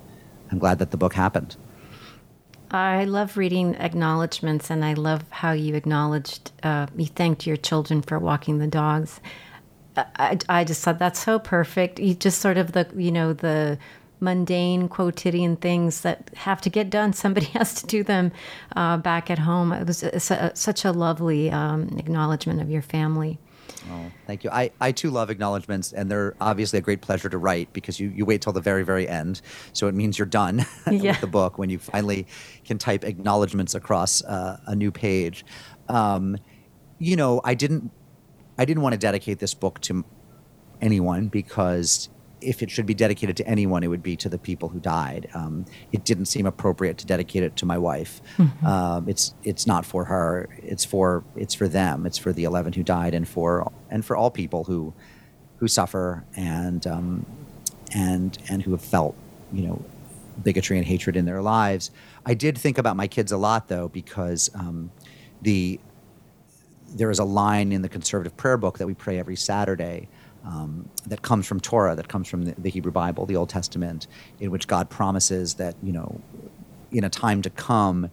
I'm 0.51 0.59
glad 0.59 0.81
that 0.81 0.91
the 0.91 0.97
book 0.97 1.15
happened. 1.15 1.57
I 2.71 3.05
love 3.05 3.37
reading 3.37 3.75
acknowledgments, 3.77 4.71
and 4.71 4.85
I 4.85 4.95
love 4.95 5.25
how 5.31 5.53
you 5.53 5.75
acknowledged, 5.75 6.51
uh, 6.63 6.87
you 6.97 7.07
thanked 7.07 7.47
your 7.47 7.57
children 7.57 8.03
for 8.03 8.19
walking 8.19 8.59
the 8.59 8.67
dogs. 8.67 9.21
I, 9.97 10.39
I 10.49 10.65
just 10.65 10.83
thought 10.83 10.99
that's 10.99 11.23
so 11.25 11.39
perfect. 11.39 11.99
You 11.99 12.15
just 12.15 12.41
sort 12.41 12.59
of 12.59 12.73
the, 12.73 12.87
you 12.97 13.13
know, 13.13 13.33
the 13.33 13.79
mundane 14.21 14.89
quotidian 14.89 15.57
things 15.57 16.01
that 16.03 16.31
have 16.35 16.61
to 16.63 16.71
get 16.71 16.91
done. 16.91 17.13
Somebody 17.15 17.47
has 17.47 17.75
to 17.81 17.87
do 17.87 18.03
them 18.03 18.33
uh, 18.75 18.97
back 18.99 19.31
at 19.31 19.39
home. 19.39 19.73
It 19.73 19.87
was 19.87 20.03
a, 20.03 20.11
a, 20.31 20.57
such 20.57 20.85
a 20.85 20.93
lovely 20.93 21.51
um, 21.51 21.97
acknowledgement 21.99 22.61
of 22.61 22.71
your 22.71 22.83
family. 22.83 23.39
Oh, 23.91 24.11
thank 24.27 24.43
you. 24.45 24.51
I, 24.51 24.71
I 24.81 24.93
too 24.93 25.11
love 25.11 25.31
acknowledgments, 25.31 25.93
and 25.93 26.11
they're 26.11 26.35
obviously 26.41 26.79
a 26.79 26.83
great 26.83 27.01
pleasure 27.01 27.29
to 27.29 27.39
write 27.39 27.73
because 27.73 28.01
you, 28.01 28.11
you 28.11 28.25
wait 28.25 28.43
till 28.43 28.53
the 28.53 28.61
very, 28.61 28.85
very 28.85 29.09
end. 29.09 29.41
So 29.73 29.87
it 29.87 29.95
means 29.95 30.19
you're 30.19 30.27
done 30.27 30.67
yeah. 30.91 31.13
with 31.13 31.21
the 31.21 31.27
book 31.27 31.59
when 31.59 31.71
you 31.71 31.79
finally 31.79 32.27
can 32.65 32.79
type 32.79 33.05
acknowledgments 33.05 33.75
across 33.75 34.25
uh, 34.25 34.59
a 34.67 34.75
new 34.75 34.91
page. 34.91 35.45
Um, 35.89 36.37
you 36.99 37.17
know, 37.17 37.41
I 37.45 37.55
didn't 37.55 37.91
I 38.59 38.65
didn't 38.65 38.83
want 38.83 38.95
to 38.95 38.99
dedicate 38.99 39.39
this 39.39 39.55
book 39.55 39.81
to 39.83 40.05
anyone 40.81 41.29
because 41.29 42.09
if 42.41 42.63
it 42.63 42.71
should 42.71 42.87
be 42.87 42.95
dedicated 42.95 43.37
to 43.39 43.47
anyone, 43.47 43.83
it 43.83 43.89
would 43.89 44.03
be 44.03 44.17
to 44.17 44.29
the 44.29 44.39
people 44.39 44.69
who 44.69 44.79
died. 44.79 45.29
Um, 45.35 45.65
it 45.93 46.05
didn't 46.05 46.27
seem 46.27 46.47
appropriate 46.47 46.99
to 46.99 47.07
dedicate 47.07 47.43
it 47.43 47.57
to 47.57 47.67
my 47.67 47.79
wife. 47.79 48.21
Mm-hmm. 48.37 48.67
Um, 48.67 49.09
it's 49.09 49.35
it's 49.43 49.67
not 49.67 49.87
for 49.87 50.05
her. 50.05 50.49
It's 50.59 50.85
for 50.85 51.25
it's 51.35 51.55
for 51.55 51.69
them. 51.69 52.07
It's 52.07 52.19
for 52.19 52.33
the 52.33 52.45
eleven 52.45 52.73
who 52.73 52.83
died, 52.83 53.15
and 53.15 53.27
for 53.27 53.73
and 53.91 54.05
for 54.05 54.17
all 54.17 54.31
people 54.31 54.65
who 54.65 54.93
who 55.59 55.69
suffer 55.69 56.25
and 56.37 56.87
um, 56.87 57.27
and 57.95 58.37
and 58.49 58.63
who 58.63 58.73
have 58.73 58.83
felt 58.83 59.17
you 59.53 59.67
know 59.67 59.85
bigotry 60.43 60.77
and 60.77 60.87
hatred 60.87 61.17
in 61.17 61.25
their 61.25 61.41
lives. 61.41 61.91
I 62.27 62.35
did 62.35 62.59
think 62.59 62.77
about 62.77 62.97
my 62.97 63.07
kids 63.07 63.33
a 63.33 63.39
lot 63.39 63.69
though 63.69 63.89
because 63.89 64.51
um, 64.55 64.91
the 65.41 65.81
there 66.89 67.11
is 67.11 67.19
a 67.19 67.25
line 67.25 67.73
in 67.73 67.83
the 67.83 67.89
conservative 67.89 68.37
prayer 68.37 68.57
book 68.57 68.79
that 68.79 68.87
we 68.87 68.95
pray 68.95 69.19
every 69.19 69.37
Saturday 69.37 70.09
um, 70.47 70.89
that 71.07 71.23
comes 71.23 71.47
from 71.47 71.61
Torah, 71.61 71.97
that 71.97 72.09
comes 72.09 72.29
from 72.29 72.45
the, 72.45 72.55
the, 72.57 72.71
Hebrew 72.71 72.93
Bible, 72.93 73.27
the 73.27 73.37
Old 73.37 73.49
Testament, 73.49 74.07
in 74.39 74.51
which 74.51 74.69
God 74.69 74.89
promises 74.89 75.55
that, 75.55 75.75
you 75.83 75.93
know, 75.93 76.21
in 76.93 77.03
a 77.03 77.11
time 77.11 77.43
to 77.43 77.51
come, 77.51 78.11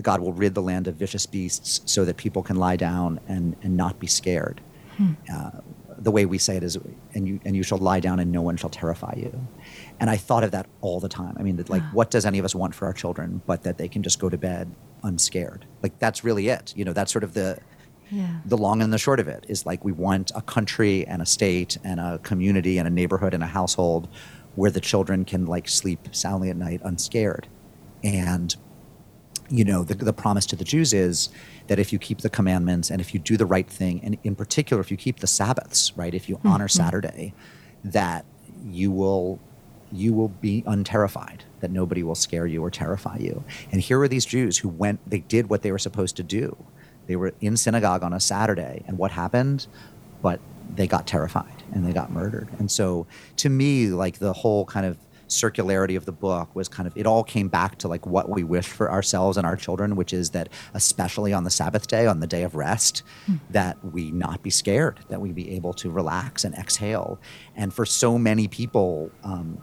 God 0.00 0.20
will 0.20 0.32
rid 0.32 0.54
the 0.54 0.62
land 0.62 0.86
of 0.86 0.94
vicious 0.94 1.26
beasts 1.26 1.80
so 1.84 2.04
that 2.04 2.16
people 2.16 2.42
can 2.42 2.56
lie 2.56 2.76
down 2.76 3.18
and, 3.26 3.56
and 3.62 3.76
not 3.76 3.98
be 3.98 4.06
scared. 4.06 4.60
Hmm. 4.96 5.12
Uh, 5.32 5.50
the 5.98 6.10
way 6.10 6.26
we 6.26 6.38
say 6.38 6.56
it 6.56 6.62
is, 6.62 6.78
and 7.14 7.26
you, 7.26 7.40
and 7.44 7.56
you 7.56 7.62
shall 7.62 7.78
lie 7.78 8.00
down 8.00 8.20
and 8.20 8.30
no 8.30 8.42
one 8.42 8.56
shall 8.56 8.70
terrify 8.70 9.14
you. 9.16 9.46
And 9.98 10.10
I 10.10 10.16
thought 10.16 10.44
of 10.44 10.50
that 10.52 10.66
all 10.80 11.00
the 11.00 11.08
time. 11.08 11.36
I 11.38 11.42
mean, 11.42 11.56
that, 11.56 11.70
like, 11.70 11.82
what 11.92 12.10
does 12.10 12.26
any 12.26 12.38
of 12.38 12.44
us 12.44 12.54
want 12.54 12.74
for 12.74 12.86
our 12.86 12.92
children 12.92 13.42
but 13.46 13.62
that 13.62 13.78
they 13.78 13.88
can 13.88 14.02
just 14.02 14.18
go 14.18 14.28
to 14.28 14.36
bed 14.36 14.72
unscared? 15.02 15.66
Like, 15.82 15.98
that's 15.98 16.22
really 16.24 16.48
it. 16.48 16.72
You 16.76 16.84
know, 16.84 16.92
that's 16.92 17.12
sort 17.12 17.24
of 17.24 17.34
the, 17.34 17.58
yeah. 18.10 18.40
The 18.44 18.56
long 18.56 18.82
and 18.82 18.92
the 18.92 18.98
short 18.98 19.20
of 19.20 19.28
it 19.28 19.44
is 19.48 19.66
like 19.66 19.84
we 19.84 19.92
want 19.92 20.30
a 20.34 20.42
country 20.42 21.06
and 21.06 21.22
a 21.22 21.26
state 21.26 21.78
and 21.84 21.98
a 22.00 22.18
community 22.22 22.78
and 22.78 22.86
a 22.86 22.90
neighborhood 22.90 23.34
and 23.34 23.42
a 23.42 23.46
household 23.46 24.08
where 24.54 24.70
the 24.70 24.80
children 24.80 25.24
can 25.24 25.46
like 25.46 25.68
sleep 25.68 26.08
soundly 26.12 26.50
at 26.50 26.56
night 26.56 26.80
unscared. 26.84 27.48
And 28.02 28.54
you 29.50 29.64
know, 29.64 29.84
the, 29.84 29.94
the 29.94 30.12
promise 30.12 30.46
to 30.46 30.56
the 30.56 30.64
Jews 30.64 30.92
is 30.92 31.28
that 31.66 31.78
if 31.78 31.92
you 31.92 31.98
keep 31.98 32.18
the 32.18 32.30
commandments 32.30 32.90
and 32.90 33.00
if 33.00 33.12
you 33.12 33.20
do 33.20 33.36
the 33.36 33.46
right 33.46 33.68
thing, 33.68 34.00
and 34.02 34.16
in 34.24 34.34
particular, 34.34 34.80
if 34.80 34.90
you 34.90 34.96
keep 34.96 35.20
the 35.20 35.26
Sabbaths, 35.26 35.96
right, 35.96 36.14
if 36.14 36.28
you 36.28 36.36
mm-hmm. 36.36 36.48
honor 36.48 36.68
Saturday, 36.68 37.34
that 37.84 38.24
you 38.64 38.90
will 38.90 39.38
you 39.92 40.12
will 40.12 40.28
be 40.28 40.62
unterrified 40.66 41.44
that 41.60 41.70
nobody 41.70 42.02
will 42.02 42.14
scare 42.14 42.46
you 42.46 42.64
or 42.64 42.70
terrify 42.70 43.16
you 43.18 43.44
and 43.70 43.80
here 43.80 44.00
are 44.00 44.08
these 44.08 44.24
jews 44.24 44.58
who 44.58 44.68
went 44.68 44.98
they 45.08 45.20
did 45.20 45.48
what 45.48 45.62
they 45.62 45.70
were 45.70 45.78
supposed 45.78 46.16
to 46.16 46.22
do 46.22 46.56
they 47.06 47.16
were 47.16 47.34
in 47.40 47.56
synagogue 47.56 48.02
on 48.02 48.12
a 48.12 48.20
Saturday, 48.20 48.84
and 48.86 48.98
what 48.98 49.10
happened? 49.10 49.66
But 50.22 50.40
they 50.74 50.86
got 50.86 51.06
terrified 51.06 51.62
and 51.72 51.86
they 51.86 51.92
got 51.92 52.10
murdered. 52.10 52.48
And 52.58 52.70
so, 52.70 53.06
to 53.36 53.48
me, 53.48 53.88
like 53.88 54.18
the 54.18 54.32
whole 54.32 54.64
kind 54.64 54.86
of 54.86 54.96
circularity 55.28 55.96
of 55.96 56.04
the 56.04 56.12
book 56.12 56.54
was 56.54 56.68
kind 56.68 56.86
of 56.86 56.96
it 56.96 57.06
all 57.06 57.24
came 57.24 57.48
back 57.48 57.78
to 57.78 57.88
like 57.88 58.06
what 58.06 58.28
we 58.28 58.44
wish 58.44 58.66
for 58.66 58.90
ourselves 58.90 59.36
and 59.36 59.46
our 59.46 59.56
children 59.56 59.96
which 59.96 60.12
is 60.12 60.30
that 60.30 60.48
especially 60.74 61.32
on 61.32 61.44
the 61.44 61.50
sabbath 61.50 61.86
day 61.86 62.06
on 62.06 62.20
the 62.20 62.26
day 62.26 62.42
of 62.42 62.54
rest 62.54 63.02
mm. 63.26 63.38
that 63.50 63.82
we 63.84 64.10
not 64.10 64.42
be 64.42 64.50
scared 64.50 65.00
that 65.08 65.20
we 65.20 65.32
be 65.32 65.50
able 65.50 65.72
to 65.72 65.90
relax 65.90 66.44
and 66.44 66.54
exhale 66.54 67.18
and 67.56 67.72
for 67.72 67.86
so 67.86 68.18
many 68.18 68.46
people 68.48 69.10
um, 69.24 69.58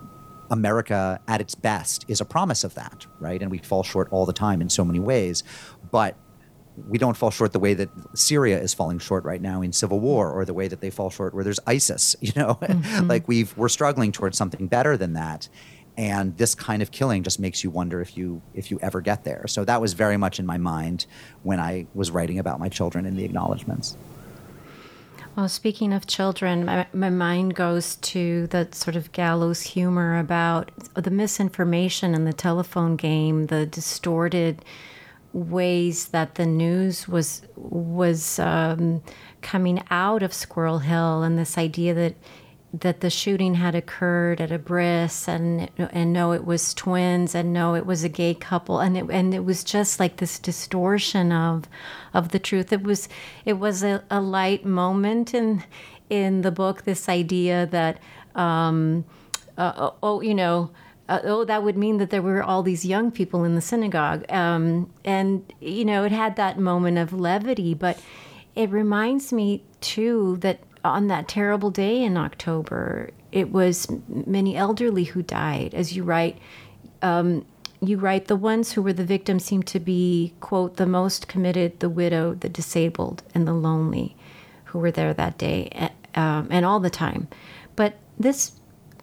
america 0.49 1.19
at 1.27 1.39
its 1.39 1.55
best 1.55 2.05
is 2.07 2.19
a 2.19 2.25
promise 2.25 2.63
of 2.63 2.73
that 2.73 3.05
right 3.19 3.41
and 3.41 3.51
we 3.51 3.59
fall 3.59 3.83
short 3.83 4.07
all 4.11 4.25
the 4.25 4.33
time 4.33 4.61
in 4.61 4.69
so 4.69 4.83
many 4.83 4.99
ways 4.99 5.43
but 5.91 6.15
we 6.87 6.97
don't 6.97 7.17
fall 7.17 7.31
short 7.31 7.53
the 7.53 7.59
way 7.59 7.73
that 7.73 7.89
Syria 8.13 8.59
is 8.59 8.73
falling 8.73 8.99
short 8.99 9.23
right 9.23 9.41
now 9.41 9.61
in 9.61 9.73
civil 9.73 9.99
war, 9.99 10.31
or 10.31 10.45
the 10.45 10.53
way 10.53 10.67
that 10.67 10.81
they 10.81 10.89
fall 10.89 11.09
short 11.09 11.33
where 11.33 11.43
there's 11.43 11.59
ISIS. 11.67 12.15
You 12.21 12.31
know, 12.35 12.55
mm-hmm. 12.61 13.07
like 13.07 13.27
we've 13.27 13.55
we're 13.57 13.67
struggling 13.67 14.11
towards 14.11 14.37
something 14.37 14.67
better 14.67 14.95
than 14.95 15.13
that. 15.13 15.49
And 15.97 16.37
this 16.37 16.55
kind 16.55 16.81
of 16.81 16.91
killing 16.91 17.23
just 17.23 17.39
makes 17.39 17.63
you 17.63 17.69
wonder 17.69 17.99
if 17.99 18.15
you 18.15 18.41
if 18.53 18.71
you 18.71 18.79
ever 18.81 19.01
get 19.01 19.25
there. 19.25 19.45
So 19.47 19.65
that 19.65 19.81
was 19.81 19.93
very 19.93 20.15
much 20.17 20.39
in 20.39 20.45
my 20.45 20.57
mind 20.57 21.05
when 21.43 21.59
I 21.59 21.87
was 21.93 22.09
writing 22.09 22.39
about 22.39 22.59
my 22.59 22.69
children 22.69 23.05
in 23.05 23.17
the 23.17 23.25
acknowledgments. 23.25 23.97
Well, 25.35 25.47
speaking 25.47 25.93
of 25.93 26.07
children, 26.07 26.65
my, 26.65 26.87
my 26.93 27.09
mind 27.09 27.55
goes 27.55 27.95
to 27.97 28.47
the 28.47 28.67
sort 28.71 28.97
of 28.97 29.11
gallows 29.13 29.61
humor 29.61 30.19
about 30.19 30.71
the 30.93 31.09
misinformation 31.09 32.13
in 32.13 32.25
the 32.25 32.33
telephone 32.33 32.97
game, 32.97 33.47
the 33.47 33.65
distorted 33.65 34.63
ways 35.33 36.07
that 36.07 36.35
the 36.35 36.45
news 36.45 37.07
was 37.07 37.41
was 37.55 38.39
um, 38.39 39.01
coming 39.41 39.83
out 39.89 40.23
of 40.23 40.33
Squirrel 40.33 40.79
Hill 40.79 41.23
and 41.23 41.37
this 41.37 41.57
idea 41.57 41.93
that 41.93 42.15
that 42.73 43.01
the 43.01 43.09
shooting 43.09 43.55
had 43.55 43.75
occurred 43.75 44.39
at 44.39 44.51
a 44.51 44.57
bris 44.57 45.27
and 45.27 45.69
and 45.77 46.13
no 46.13 46.31
it 46.31 46.45
was 46.45 46.73
twins 46.73 47.35
and 47.35 47.51
no 47.51 47.75
it 47.75 47.85
was 47.85 48.03
a 48.03 48.09
gay 48.09 48.33
couple. 48.33 48.79
And 48.79 48.97
it 48.97 49.05
and 49.09 49.33
it 49.33 49.43
was 49.43 49.63
just 49.63 49.99
like 49.99 50.17
this 50.17 50.39
distortion 50.39 51.31
of 51.31 51.67
of 52.13 52.29
the 52.29 52.39
truth. 52.39 52.71
It 52.71 52.83
was 52.83 53.09
it 53.45 53.53
was 53.53 53.83
a, 53.83 54.03
a 54.09 54.21
light 54.21 54.65
moment 54.65 55.33
in 55.33 55.63
in 56.09 56.41
the 56.41 56.51
book 56.51 56.83
this 56.83 57.09
idea 57.09 57.65
that 57.67 57.99
um, 58.35 59.05
uh, 59.57 59.91
oh 60.01 60.21
you 60.21 60.35
know 60.35 60.71
uh, 61.09 61.19
oh, 61.23 61.43
that 61.45 61.63
would 61.63 61.77
mean 61.77 61.97
that 61.97 62.09
there 62.09 62.21
were 62.21 62.43
all 62.43 62.63
these 62.63 62.85
young 62.85 63.11
people 63.11 63.43
in 63.43 63.55
the 63.55 63.61
synagogue. 63.61 64.29
Um, 64.31 64.91
and, 65.03 65.51
you 65.59 65.83
know, 65.83 66.03
it 66.03 66.11
had 66.11 66.35
that 66.37 66.57
moment 66.57 66.97
of 66.97 67.13
levity, 67.13 67.73
but 67.73 68.01
it 68.55 68.69
reminds 68.69 69.33
me, 69.33 69.63
too, 69.81 70.37
that 70.37 70.59
on 70.83 71.07
that 71.07 71.27
terrible 71.27 71.69
day 71.69 72.01
in 72.01 72.17
October, 72.17 73.11
it 73.31 73.51
was 73.51 73.87
many 74.07 74.55
elderly 74.55 75.05
who 75.05 75.21
died. 75.21 75.73
As 75.73 75.95
you 75.95 76.03
write, 76.03 76.37
um, 77.01 77.45
you 77.81 77.97
write 77.97 78.27
the 78.27 78.35
ones 78.35 78.73
who 78.73 78.81
were 78.81 78.93
the 78.93 79.03
victims 79.03 79.43
seem 79.43 79.63
to 79.63 79.79
be 79.79 80.33
quote 80.39 80.77
the 80.77 80.85
most 80.85 81.27
committed 81.27 81.79
the 81.79 81.89
widow 81.89 82.35
the 82.35 82.49
disabled 82.49 83.23
and 83.33 83.47
the 83.47 83.53
lonely 83.53 84.15
who 84.65 84.79
were 84.79 84.91
there 84.91 85.13
that 85.13 85.37
day 85.37 85.89
um, 86.15 86.47
and 86.51 86.65
all 86.65 86.79
the 86.79 86.89
time 86.89 87.27
but 87.75 87.95
this 88.19 88.51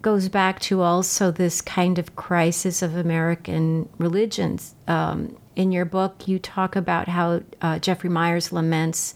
goes 0.02 0.28
back 0.28 0.60
to 0.60 0.82
also 0.82 1.30
this 1.30 1.60
kind 1.60 1.98
of 1.98 2.16
crisis 2.16 2.82
of 2.82 2.96
american 2.96 3.88
religions 3.98 4.74
um, 4.86 5.36
in 5.56 5.72
your 5.72 5.84
book 5.84 6.28
you 6.28 6.38
talk 6.38 6.76
about 6.76 7.08
how 7.08 7.40
uh, 7.60 7.78
jeffrey 7.78 8.10
myers 8.10 8.52
laments 8.52 9.14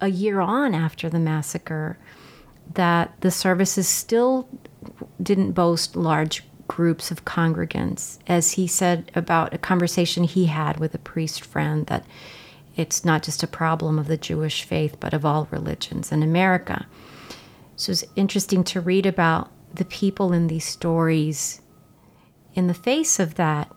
a 0.00 0.08
year 0.08 0.40
on 0.40 0.74
after 0.74 1.08
the 1.08 1.18
massacre 1.18 1.98
that 2.72 3.14
the 3.20 3.30
services 3.30 3.88
still 3.88 4.48
didn't 5.22 5.52
boast 5.52 5.96
large 5.96 6.42
groups 6.66 7.10
of 7.10 7.24
congregants. 7.24 8.18
As 8.26 8.52
he 8.52 8.66
said 8.66 9.10
about 9.14 9.54
a 9.54 9.58
conversation 9.58 10.24
he 10.24 10.46
had 10.46 10.78
with 10.78 10.94
a 10.94 10.98
priest 10.98 11.44
friend, 11.44 11.86
that 11.86 12.04
it's 12.76 13.04
not 13.04 13.22
just 13.22 13.42
a 13.42 13.48
problem 13.48 13.98
of 13.98 14.08
the 14.08 14.16
Jewish 14.16 14.64
faith, 14.64 14.96
but 14.98 15.14
of 15.14 15.24
all 15.24 15.48
religions 15.50 16.10
in 16.10 16.22
America. 16.22 16.86
So 17.76 17.92
it's 17.92 18.04
interesting 18.16 18.64
to 18.64 18.80
read 18.80 19.06
about 19.06 19.50
the 19.74 19.84
people 19.84 20.32
in 20.32 20.46
these 20.46 20.64
stories 20.64 21.60
in 22.54 22.66
the 22.66 22.74
face 22.74 23.18
of 23.18 23.34
that 23.34 23.70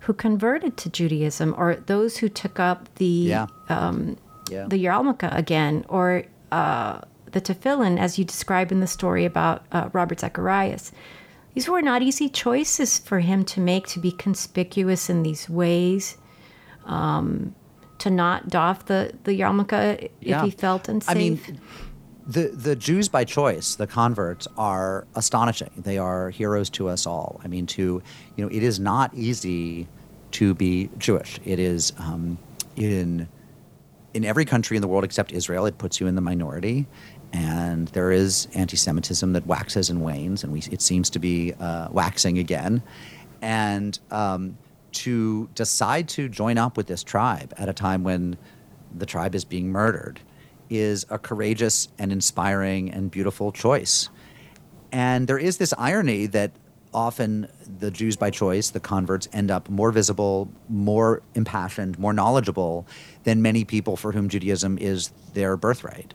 who 0.00 0.12
converted 0.12 0.76
to 0.76 0.90
Judaism 0.90 1.54
or 1.56 1.76
those 1.86 2.18
who 2.18 2.28
took 2.28 2.60
up 2.60 2.94
the 2.96 3.04
yeah. 3.04 3.46
Um, 3.68 4.16
yeah. 4.50 4.66
the 4.68 4.76
yarmulke 4.76 5.36
again 5.36 5.84
or 5.88 6.24
uh, 6.52 7.00
the 7.32 7.40
tefillin, 7.40 7.98
as 7.98 8.18
you 8.18 8.24
describe 8.24 8.70
in 8.70 8.80
the 8.80 8.86
story 8.86 9.24
about 9.24 9.66
uh, 9.72 9.88
Robert 9.92 10.20
Zacharias. 10.20 10.92
These 11.54 11.68
were 11.68 11.82
not 11.82 12.02
easy 12.02 12.28
choices 12.28 12.98
for 12.98 13.20
him 13.20 13.44
to 13.46 13.60
make 13.60 13.86
to 13.88 13.98
be 13.98 14.12
conspicuous 14.12 15.08
in 15.08 15.22
these 15.22 15.48
ways, 15.48 16.18
um, 16.84 17.54
to 17.98 18.10
not 18.10 18.48
doff 18.48 18.86
the, 18.86 19.12
the 19.24 19.32
yarmulke 19.32 20.10
yeah. 20.20 20.38
if 20.38 20.44
he 20.44 20.50
felt 20.50 20.88
unsafe. 20.88 21.16
I 21.16 21.18
mean, 21.18 21.60
the, 22.26 22.48
the 22.48 22.74
Jews 22.74 23.08
by 23.08 23.24
choice, 23.24 23.76
the 23.76 23.86
converts, 23.86 24.48
are 24.56 25.06
astonishing. 25.14 25.70
They 25.76 25.98
are 25.98 26.30
heroes 26.30 26.70
to 26.70 26.88
us 26.88 27.06
all. 27.06 27.40
I 27.44 27.48
mean, 27.48 27.66
to, 27.68 28.02
you 28.36 28.44
know, 28.44 28.50
it 28.50 28.62
is 28.62 28.80
not 28.80 29.14
easy 29.14 29.88
to 30.32 30.54
be 30.54 30.90
Jewish. 30.98 31.38
It 31.44 31.58
is 31.58 31.92
um, 31.98 32.38
in 32.76 33.28
in 34.14 34.24
every 34.24 34.46
country 34.46 34.78
in 34.78 34.80
the 34.80 34.88
world 34.88 35.04
except 35.04 35.30
Israel, 35.30 35.66
it 35.66 35.76
puts 35.76 36.00
you 36.00 36.06
in 36.06 36.14
the 36.14 36.22
minority 36.22 36.86
and 37.32 37.88
there 37.88 38.12
is 38.12 38.48
anti-Semitism 38.54 39.32
that 39.32 39.46
waxes 39.46 39.90
and 39.90 40.02
wanes, 40.02 40.42
and 40.42 40.52
we, 40.52 40.60
it 40.70 40.80
seems 40.80 41.10
to 41.10 41.18
be 41.18 41.52
uh, 41.54 41.88
waxing 41.90 42.38
again. 42.38 42.82
And 43.42 43.98
um, 44.10 44.56
to 44.92 45.48
decide 45.54 46.08
to 46.10 46.28
join 46.28 46.56
up 46.56 46.76
with 46.76 46.86
this 46.86 47.02
tribe 47.02 47.52
at 47.58 47.68
a 47.68 47.72
time 47.72 48.02
when 48.02 48.38
the 48.96 49.04
tribe 49.04 49.34
is 49.34 49.44
being 49.44 49.68
murdered 49.68 50.20
is 50.70 51.06
a 51.10 51.18
courageous 51.18 51.88
and 51.98 52.12
inspiring 52.12 52.90
and 52.90 53.10
beautiful 53.10 53.52
choice. 53.52 54.08
And 54.92 55.26
there 55.26 55.38
is 55.38 55.58
this 55.58 55.74
irony 55.76 56.26
that 56.26 56.52
often 56.94 57.48
the 57.78 57.90
Jews 57.90 58.16
by 58.16 58.30
choice, 58.30 58.70
the 58.70 58.80
converts, 58.80 59.28
end 59.32 59.50
up 59.50 59.68
more 59.68 59.92
visible, 59.92 60.50
more 60.68 61.22
impassioned, 61.34 61.98
more 61.98 62.12
knowledgeable 62.12 62.86
than 63.24 63.42
many 63.42 63.64
people 63.64 63.96
for 63.96 64.12
whom 64.12 64.28
Judaism 64.28 64.78
is 64.78 65.10
their 65.34 65.56
birthright. 65.56 66.14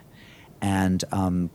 And 0.62 1.04
um, 1.12 1.50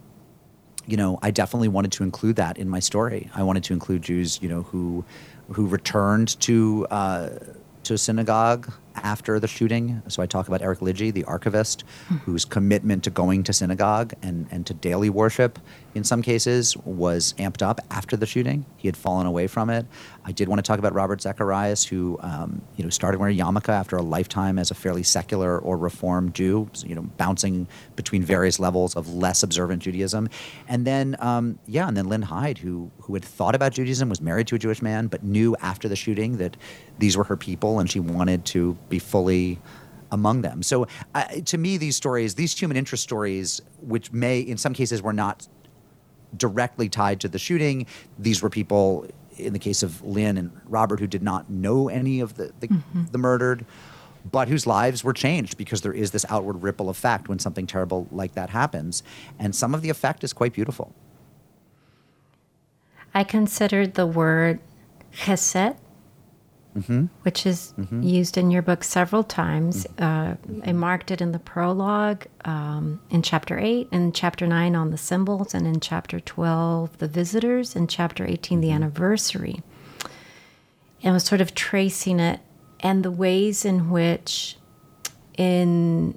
you 0.86 0.96
know, 0.96 1.18
I 1.22 1.30
definitely 1.32 1.68
wanted 1.68 1.92
to 1.92 2.04
include 2.04 2.36
that 2.36 2.58
in 2.58 2.68
my 2.68 2.78
story. 2.78 3.28
I 3.34 3.42
wanted 3.42 3.64
to 3.64 3.72
include 3.72 4.02
Jews, 4.02 4.40
you 4.40 4.48
know, 4.48 4.62
who 4.62 5.04
who 5.52 5.66
returned 5.66 6.40
to 6.40 6.86
uh, 6.90 7.30
to 7.84 7.98
synagogue 7.98 8.72
after 8.96 9.38
the 9.38 9.48
shooting. 9.48 10.02
So 10.08 10.22
I 10.22 10.26
talk 10.26 10.48
about 10.48 10.62
Eric 10.62 10.80
Lidji, 10.80 11.12
the 11.12 11.24
archivist, 11.24 11.84
hmm. 12.08 12.16
whose 12.16 12.44
commitment 12.44 13.04
to 13.04 13.10
going 13.10 13.42
to 13.44 13.52
synagogue 13.52 14.14
and, 14.22 14.46
and 14.50 14.66
to 14.66 14.74
daily 14.74 15.10
worship 15.10 15.58
in 15.96 16.04
some 16.04 16.20
cases 16.20 16.76
was 16.84 17.32
amped 17.38 17.62
up 17.62 17.80
after 17.90 18.18
the 18.18 18.26
shooting. 18.26 18.66
He 18.76 18.86
had 18.86 18.98
fallen 18.98 19.26
away 19.26 19.46
from 19.46 19.70
it. 19.70 19.86
I 20.26 20.32
did 20.32 20.46
want 20.46 20.58
to 20.58 20.62
talk 20.62 20.78
about 20.78 20.92
Robert 20.92 21.22
Zacharias, 21.22 21.86
who 21.86 22.18
um, 22.20 22.60
you 22.76 22.84
know 22.84 22.90
started 22.90 23.18
wearing 23.18 23.38
yarmulke 23.38 23.70
after 23.70 23.96
a 23.96 24.02
lifetime 24.02 24.58
as 24.58 24.70
a 24.70 24.74
fairly 24.74 25.02
secular 25.02 25.58
or 25.58 25.78
reform 25.78 26.32
Jew, 26.32 26.68
you 26.84 26.94
know, 26.94 27.02
bouncing 27.16 27.66
between 27.96 28.22
various 28.22 28.60
levels 28.60 28.94
of 28.94 29.14
less 29.14 29.42
observant 29.42 29.82
Judaism, 29.82 30.28
and 30.68 30.86
then 30.86 31.16
um, 31.20 31.58
yeah, 31.66 31.88
and 31.88 31.96
then 31.96 32.10
Lynn 32.10 32.22
Hyde, 32.22 32.58
who 32.58 32.90
who 33.00 33.14
had 33.14 33.24
thought 33.24 33.54
about 33.54 33.72
Judaism, 33.72 34.10
was 34.10 34.20
married 34.20 34.48
to 34.48 34.54
a 34.54 34.58
Jewish 34.58 34.82
man, 34.82 35.06
but 35.06 35.22
knew 35.24 35.56
after 35.62 35.88
the 35.88 35.96
shooting 35.96 36.36
that 36.36 36.58
these 36.98 37.16
were 37.16 37.24
her 37.24 37.38
people, 37.38 37.78
and 37.78 37.90
she 37.90 38.00
wanted 38.00 38.44
to 38.46 38.76
be 38.88 38.98
fully 38.98 39.58
among 40.10 40.42
them. 40.42 40.62
So, 40.62 40.86
uh, 41.14 41.24
to 41.44 41.58
me, 41.58 41.76
these 41.76 41.96
stories, 41.96 42.34
these 42.34 42.58
human 42.58 42.76
interest 42.76 43.02
stories, 43.02 43.60
which 43.80 44.12
may, 44.12 44.40
in 44.40 44.56
some 44.56 44.72
cases, 44.72 45.02
were 45.02 45.12
not 45.12 45.48
directly 46.36 46.88
tied 46.88 47.20
to 47.20 47.28
the 47.28 47.38
shooting. 47.38 47.86
These 48.18 48.42
were 48.42 48.50
people, 48.50 49.06
in 49.36 49.52
the 49.52 49.58
case 49.58 49.82
of 49.82 50.02
Lynn 50.04 50.36
and 50.36 50.50
Robert, 50.66 51.00
who 51.00 51.06
did 51.06 51.22
not 51.22 51.50
know 51.50 51.88
any 51.88 52.20
of 52.20 52.34
the, 52.34 52.52
the, 52.60 52.68
mm-hmm. 52.68 53.04
the 53.10 53.18
murdered, 53.18 53.64
but 54.30 54.48
whose 54.48 54.66
lives 54.66 55.04
were 55.04 55.12
changed 55.12 55.56
because 55.56 55.82
there 55.82 55.92
is 55.92 56.10
this 56.10 56.24
outward 56.28 56.62
ripple 56.62 56.88
effect 56.88 57.28
when 57.28 57.38
something 57.38 57.66
terrible 57.66 58.06
like 58.10 58.34
that 58.34 58.50
happens. 58.50 59.02
And 59.38 59.54
some 59.54 59.74
of 59.74 59.82
the 59.82 59.90
effect 59.90 60.24
is 60.24 60.32
quite 60.32 60.52
beautiful. 60.52 60.92
I 63.14 63.24
considered 63.24 63.94
the 63.94 64.06
word 64.06 64.60
chesed 65.12 65.76
mm-hmm. 66.76 67.06
which 67.22 67.46
is 67.46 67.72
mm-hmm. 67.78 68.02
used 68.02 68.36
in 68.36 68.50
your 68.50 68.62
book 68.62 68.84
several 68.84 69.24
times. 69.24 69.86
Mm-hmm. 69.96 70.62
Uh, 70.62 70.68
I 70.68 70.72
marked 70.72 71.10
it 71.10 71.20
in 71.20 71.32
the 71.32 71.38
prologue, 71.38 72.26
um, 72.44 73.00
in 73.10 73.22
chapter 73.22 73.58
8, 73.58 73.88
in 73.92 74.12
chapter 74.12 74.46
9 74.46 74.76
on 74.76 74.90
the 74.90 74.98
symbols, 74.98 75.54
and 75.54 75.66
in 75.66 75.80
chapter 75.80 76.20
12, 76.20 76.98
the 76.98 77.08
visitors, 77.08 77.74
and 77.74 77.88
chapter 77.88 78.26
18, 78.26 78.60
the 78.60 78.68
mm-hmm. 78.68 78.74
anniversary. 78.74 79.62
And 81.02 81.10
I 81.10 81.12
was 81.12 81.24
sort 81.24 81.40
of 81.40 81.54
tracing 81.54 82.20
it 82.20 82.40
and 82.80 83.02
the 83.02 83.10
ways 83.10 83.64
in 83.64 83.90
which, 83.90 84.56
in 85.36 86.16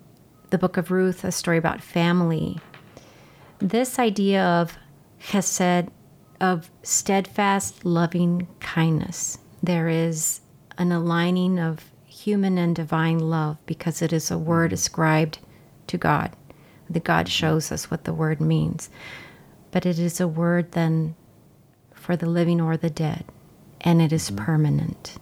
the 0.49 0.57
book 0.57 0.77
of 0.77 0.91
Ruth, 0.91 1.23
a 1.23 1.31
story 1.31 1.57
about 1.57 1.81
family, 1.81 2.59
this 3.59 3.99
idea 3.99 4.43
of 4.43 4.77
chesed, 5.21 5.89
of 6.41 6.69
steadfast 6.83 7.85
loving 7.85 8.47
kindness. 8.59 9.37
There 9.61 9.89
is 9.89 10.38
an 10.79 10.91
aligning 10.91 11.59
of 11.59 11.91
human 12.07 12.57
and 12.57 12.75
divine 12.75 13.19
love 13.19 13.57
because 13.67 14.01
it 14.01 14.11
is 14.11 14.31
a 14.31 14.37
word 14.37 14.73
ascribed 14.73 15.37
to 15.87 15.97
God. 15.97 16.31
The 16.89 16.99
God 16.99 17.29
shows 17.29 17.71
us 17.71 17.91
what 17.91 18.05
the 18.05 18.13
word 18.13 18.41
means. 18.41 18.89
But 19.71 19.85
it 19.85 19.99
is 19.99 20.19
a 20.19 20.27
word 20.27 20.71
then 20.71 21.15
for 21.93 22.15
the 22.15 22.29
living 22.29 22.59
or 22.59 22.77
the 22.77 22.89
dead, 22.89 23.25
and 23.81 24.01
it 24.01 24.11
is 24.11 24.31
permanent. 24.31 25.17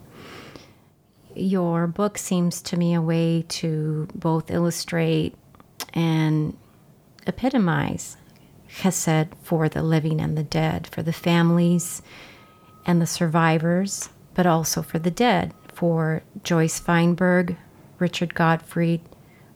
Your 1.36 1.88
book 1.88 2.18
seems 2.18 2.62
to 2.64 2.78
me 2.78 2.94
a 2.94 3.02
way 3.02 3.44
to 3.50 4.08
both 4.16 4.50
illustrate 4.50 5.36
and 5.94 6.56
epitomize 7.26 8.16
chesed 8.70 9.30
for 9.42 9.68
the 9.68 9.84
living 9.84 10.22
and 10.22 10.38
the 10.38 10.44
dead, 10.44 10.88
for 10.88 11.02
the 11.02 11.14
families 11.14 12.02
and 12.86 13.02
the 13.02 13.08
survivors, 13.08 14.10
but 14.38 14.46
also 14.46 14.84
for 14.84 15.00
the 15.00 15.10
dead, 15.10 15.52
for 15.74 16.22
Joyce 16.44 16.80
Fienberg, 16.80 17.58
Richard 17.98 18.36
Gottfried, 18.36 19.02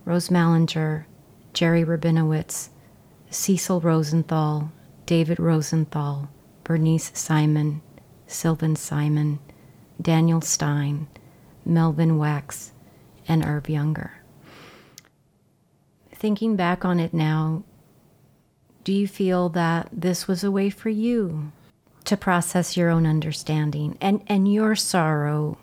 Rose 0.06 0.30
Mallinger, 0.30 1.06
Jerry 1.54 1.86
Rabinowitz, 1.86 2.70
Cecil 3.30 3.80
Rosenthal, 3.80 4.72
David 5.06 5.40
Rosenthal, 5.40 6.30
Bernice 6.64 7.12
Simon, 7.14 7.84
Sylvan 8.26 8.76
Simon, 8.76 9.38
Daniel 10.02 10.42
Stein, 10.42 11.08
Melvin 11.64 12.18
Wax, 12.18 12.72
and 13.28 13.46
Irv 13.46 13.70
Younger. 13.70 14.14
Thinking 16.12 16.56
back 16.56 16.84
on 16.84 17.00
it 17.00 17.14
now, 17.14 17.64
do 18.84 18.92
you 18.92 19.08
feel 19.08 19.48
that 19.50 19.90
this 19.94 20.28
was 20.28 20.44
a 20.44 20.50
way 20.50 20.72
for 20.72 20.90
you 20.90 21.52
to 22.12 22.18
process 22.18 22.76
your 22.76 22.90
own 22.90 23.08
understanding 23.08 23.98
and, 24.02 24.22
and 24.28 24.52
your 24.52 24.76
sorrow. 24.76 25.58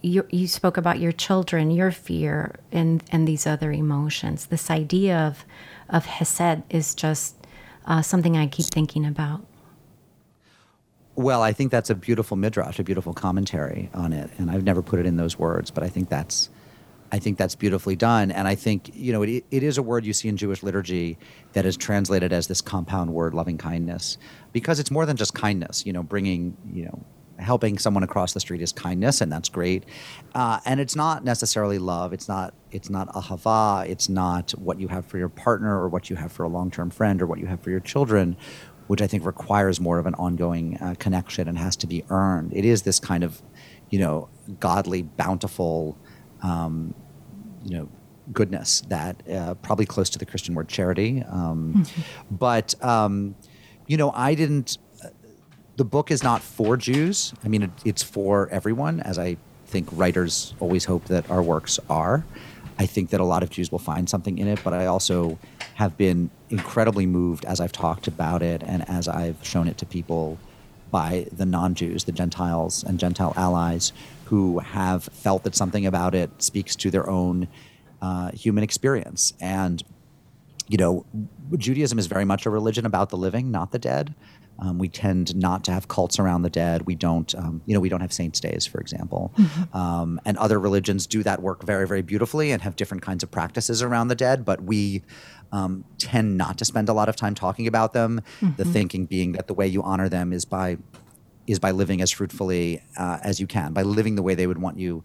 You, 0.00 0.26
you 0.30 0.48
spoke 0.48 0.76
about 0.76 0.98
your 0.98 1.12
children, 1.12 1.70
your 1.70 1.92
fear, 1.92 2.56
and, 2.72 3.04
and 3.12 3.28
these 3.28 3.46
other 3.46 3.70
emotions. 3.70 4.46
This 4.46 4.68
idea 4.68 5.16
of, 5.16 5.44
of 5.88 6.06
Hesed 6.06 6.64
is 6.70 6.96
just 6.96 7.36
uh, 7.86 8.02
something 8.02 8.36
I 8.36 8.48
keep 8.48 8.66
thinking 8.66 9.06
about. 9.06 9.46
Well, 11.14 11.40
I 11.40 11.52
think 11.52 11.70
that's 11.70 11.88
a 11.88 11.94
beautiful 11.94 12.36
midrash, 12.36 12.80
a 12.80 12.82
beautiful 12.82 13.14
commentary 13.14 13.88
on 13.94 14.12
it, 14.12 14.28
and 14.38 14.50
I've 14.50 14.64
never 14.64 14.82
put 14.82 14.98
it 14.98 15.06
in 15.06 15.16
those 15.16 15.38
words, 15.38 15.70
but 15.70 15.84
I 15.84 15.88
think 15.88 16.08
that's 16.08 16.50
I 17.12 17.18
think 17.18 17.36
that's 17.36 17.54
beautifully 17.54 17.94
done. 17.94 18.30
And 18.30 18.48
I 18.48 18.54
think, 18.54 18.90
you 18.94 19.12
know, 19.12 19.22
it, 19.22 19.44
it 19.50 19.62
is 19.62 19.76
a 19.76 19.82
word 19.82 20.06
you 20.06 20.14
see 20.14 20.28
in 20.28 20.38
Jewish 20.38 20.62
liturgy 20.62 21.18
that 21.52 21.66
is 21.66 21.76
translated 21.76 22.32
as 22.32 22.46
this 22.46 22.62
compound 22.62 23.12
word, 23.12 23.34
loving 23.34 23.58
kindness, 23.58 24.16
because 24.52 24.78
it's 24.78 24.90
more 24.90 25.06
than 25.06 25.16
just 25.16 25.34
kindness, 25.34 25.84
you 25.86 25.92
know, 25.92 26.02
bringing, 26.02 26.56
you 26.72 26.84
know, 26.84 27.04
helping 27.38 27.78
someone 27.78 28.04
across 28.04 28.34
the 28.34 28.40
street 28.40 28.62
is 28.62 28.72
kindness, 28.72 29.20
and 29.20 29.32
that's 29.32 29.48
great. 29.48 29.84
Uh, 30.34 30.60
and 30.64 30.78
it's 30.78 30.94
not 30.94 31.24
necessarily 31.24 31.78
love. 31.78 32.12
It's 32.12 32.28
not. 32.28 32.54
It's 32.70 32.88
not 32.88 33.08
ahava. 33.14 33.86
It's 33.88 34.08
not 34.08 34.52
what 34.52 34.78
you 34.78 34.88
have 34.88 35.06
for 35.06 35.18
your 35.18 35.28
partner, 35.28 35.80
or 35.80 35.88
what 35.88 36.10
you 36.10 36.16
have 36.16 36.30
for 36.30 36.44
a 36.44 36.48
long-term 36.48 36.90
friend, 36.90 37.20
or 37.20 37.26
what 37.26 37.38
you 37.38 37.46
have 37.46 37.60
for 37.60 37.70
your 37.70 37.80
children, 37.80 38.36
which 38.86 39.02
I 39.02 39.06
think 39.06 39.24
requires 39.24 39.80
more 39.80 39.98
of 39.98 40.06
an 40.06 40.14
ongoing 40.14 40.76
uh, 40.78 40.94
connection 40.98 41.48
and 41.48 41.58
has 41.58 41.76
to 41.76 41.86
be 41.86 42.04
earned. 42.10 42.52
It 42.54 42.64
is 42.64 42.82
this 42.82 43.00
kind 43.00 43.24
of, 43.24 43.42
you 43.90 43.98
know, 43.98 44.28
godly, 44.60 45.02
bountiful, 45.02 45.98
um, 46.42 46.94
you 47.64 47.76
know, 47.76 47.88
goodness 48.32 48.82
that 48.82 49.22
uh, 49.28 49.54
probably 49.54 49.86
close 49.86 50.10
to 50.10 50.18
the 50.18 50.26
Christian 50.26 50.54
word 50.54 50.68
charity. 50.68 51.24
Um, 51.28 51.74
mm-hmm. 51.78 52.02
But 52.30 52.74
um, 52.84 53.34
you 53.92 53.98
know, 53.98 54.10
I 54.14 54.34
didn't. 54.34 54.78
Uh, 55.04 55.08
the 55.76 55.84
book 55.84 56.10
is 56.10 56.22
not 56.22 56.40
for 56.40 56.78
Jews. 56.78 57.34
I 57.44 57.48
mean, 57.48 57.64
it, 57.64 57.70
it's 57.84 58.02
for 58.02 58.48
everyone, 58.48 59.00
as 59.00 59.18
I 59.18 59.36
think 59.66 59.86
writers 59.92 60.54
always 60.60 60.86
hope 60.86 61.04
that 61.08 61.30
our 61.30 61.42
works 61.42 61.78
are. 61.90 62.24
I 62.78 62.86
think 62.86 63.10
that 63.10 63.20
a 63.20 63.24
lot 63.24 63.42
of 63.42 63.50
Jews 63.50 63.70
will 63.70 63.78
find 63.78 64.08
something 64.08 64.38
in 64.38 64.48
it, 64.48 64.60
but 64.64 64.72
I 64.72 64.86
also 64.86 65.38
have 65.74 65.98
been 65.98 66.30
incredibly 66.48 67.04
moved 67.04 67.44
as 67.44 67.60
I've 67.60 67.72
talked 67.72 68.06
about 68.06 68.42
it 68.42 68.62
and 68.62 68.88
as 68.88 69.08
I've 69.08 69.36
shown 69.44 69.68
it 69.68 69.76
to 69.76 69.84
people 69.84 70.38
by 70.90 71.26
the 71.30 71.44
non 71.44 71.74
Jews, 71.74 72.04
the 72.04 72.12
Gentiles 72.12 72.82
and 72.82 72.98
Gentile 72.98 73.34
allies 73.36 73.92
who 74.24 74.60
have 74.60 75.04
felt 75.04 75.44
that 75.44 75.54
something 75.54 75.84
about 75.84 76.14
it 76.14 76.30
speaks 76.42 76.76
to 76.76 76.90
their 76.90 77.10
own 77.10 77.46
uh, 78.00 78.30
human 78.30 78.64
experience. 78.64 79.34
And, 79.38 79.84
you 80.68 80.78
know, 80.78 81.04
Judaism 81.56 81.98
is 81.98 82.06
very 82.06 82.24
much 82.24 82.46
a 82.46 82.50
religion 82.50 82.86
about 82.86 83.10
the 83.10 83.16
living, 83.16 83.50
not 83.50 83.72
the 83.72 83.78
dead. 83.78 84.14
Um, 84.58 84.78
we 84.78 84.88
tend 84.88 85.34
not 85.34 85.64
to 85.64 85.72
have 85.72 85.88
cults 85.88 86.18
around 86.18 86.42
the 86.42 86.50
dead. 86.50 86.82
We 86.86 86.94
don't, 86.94 87.34
um, 87.34 87.62
you 87.66 87.74
know, 87.74 87.80
we 87.80 87.88
don't 87.88 88.00
have 88.00 88.12
saints' 88.12 88.38
days, 88.38 88.66
for 88.66 88.80
example. 88.80 89.32
Mm-hmm. 89.36 89.76
Um, 89.76 90.20
and 90.24 90.36
other 90.38 90.60
religions 90.60 91.06
do 91.06 91.22
that 91.22 91.42
work 91.42 91.64
very, 91.64 91.86
very 91.86 92.02
beautifully 92.02 92.52
and 92.52 92.62
have 92.62 92.76
different 92.76 93.02
kinds 93.02 93.22
of 93.22 93.30
practices 93.30 93.82
around 93.82 94.08
the 94.08 94.14
dead. 94.14 94.44
But 94.44 94.62
we 94.62 95.02
um, 95.52 95.84
tend 95.98 96.36
not 96.36 96.58
to 96.58 96.64
spend 96.64 96.88
a 96.88 96.92
lot 96.92 97.08
of 97.08 97.16
time 97.16 97.34
talking 97.34 97.66
about 97.66 97.92
them. 97.92 98.20
Mm-hmm. 98.40 98.56
The 98.56 98.64
thinking 98.64 99.06
being 99.06 99.32
that 99.32 99.46
the 99.46 99.54
way 99.54 99.66
you 99.66 99.82
honor 99.82 100.08
them 100.08 100.32
is 100.32 100.44
by 100.44 100.78
is 101.46 101.58
by 101.58 101.72
living 101.72 102.00
as 102.00 102.10
fruitfully 102.12 102.80
uh, 102.96 103.18
as 103.22 103.40
you 103.40 103.48
can, 103.48 103.72
by 103.72 103.82
living 103.82 104.14
the 104.14 104.22
way 104.22 104.34
they 104.36 104.46
would 104.46 104.58
want 104.58 104.78
you 104.78 105.02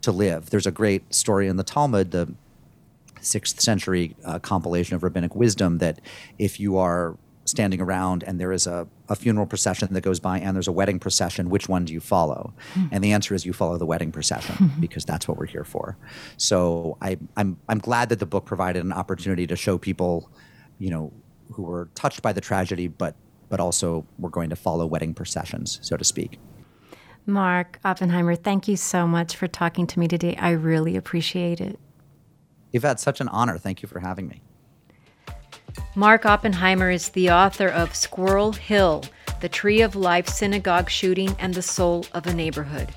to 0.00 0.10
live. 0.10 0.48
There's 0.48 0.66
a 0.66 0.70
great 0.70 1.14
story 1.14 1.48
in 1.48 1.56
the 1.56 1.64
Talmud, 1.64 2.12
the 2.12 2.32
sixth 3.20 3.60
century 3.60 4.16
uh, 4.24 4.38
compilation 4.38 4.96
of 4.96 5.02
rabbinic 5.02 5.34
wisdom, 5.34 5.78
that 5.78 6.00
if 6.38 6.60
you 6.60 6.76
are 6.76 7.16
standing 7.44 7.80
around 7.80 8.24
and 8.24 8.40
there 8.40 8.50
is 8.50 8.66
a, 8.66 8.88
a 9.08 9.14
funeral 9.14 9.46
procession 9.46 9.92
that 9.92 10.00
goes 10.00 10.18
by 10.18 10.38
and 10.40 10.56
there's 10.56 10.66
a 10.66 10.72
wedding 10.72 10.98
procession, 10.98 11.48
which 11.48 11.68
one 11.68 11.84
do 11.84 11.92
you 11.92 12.00
follow? 12.00 12.52
Mm. 12.74 12.88
And 12.92 13.04
the 13.04 13.12
answer 13.12 13.34
is 13.34 13.46
you 13.46 13.52
follow 13.52 13.78
the 13.78 13.86
wedding 13.86 14.10
procession 14.10 14.56
mm-hmm. 14.56 14.80
because 14.80 15.04
that's 15.04 15.28
what 15.28 15.38
we're 15.38 15.46
here 15.46 15.62
for. 15.62 15.96
So 16.36 16.98
I, 17.00 17.18
I'm, 17.36 17.56
I'm 17.68 17.78
glad 17.78 18.08
that 18.08 18.18
the 18.18 18.26
book 18.26 18.46
provided 18.46 18.84
an 18.84 18.92
opportunity 18.92 19.46
to 19.46 19.54
show 19.54 19.78
people, 19.78 20.28
you 20.78 20.90
know, 20.90 21.12
who 21.52 21.62
were 21.62 21.88
touched 21.94 22.20
by 22.20 22.32
the 22.32 22.40
tragedy, 22.40 22.88
but, 22.88 23.14
but 23.48 23.60
also 23.60 24.04
we're 24.18 24.30
going 24.30 24.50
to 24.50 24.56
follow 24.56 24.84
wedding 24.84 25.14
processions, 25.14 25.78
so 25.82 25.96
to 25.96 26.04
speak. 26.04 26.40
Mark 27.26 27.78
Oppenheimer, 27.84 28.34
thank 28.34 28.66
you 28.66 28.76
so 28.76 29.06
much 29.06 29.36
for 29.36 29.46
talking 29.46 29.86
to 29.86 30.00
me 30.00 30.08
today. 30.08 30.36
I 30.36 30.50
really 30.50 30.96
appreciate 30.96 31.60
it. 31.60 31.78
Yvette, 32.76 33.00
such 33.00 33.20
an 33.20 33.28
honor. 33.28 33.58
Thank 33.58 33.82
you 33.82 33.88
for 33.88 34.00
having 34.00 34.28
me. 34.28 34.42
Mark 35.94 36.26
Oppenheimer 36.26 36.90
is 36.90 37.08
the 37.10 37.30
author 37.30 37.68
of 37.68 37.94
Squirrel 37.94 38.52
Hill 38.52 39.02
The 39.40 39.48
Tree 39.48 39.82
of 39.82 39.96
Life 39.96 40.28
Synagogue 40.28 40.88
Shooting 40.88 41.34
and 41.38 41.54
the 41.54 41.62
Soul 41.62 42.06
of 42.12 42.26
a 42.26 42.34
Neighborhood. 42.34 42.94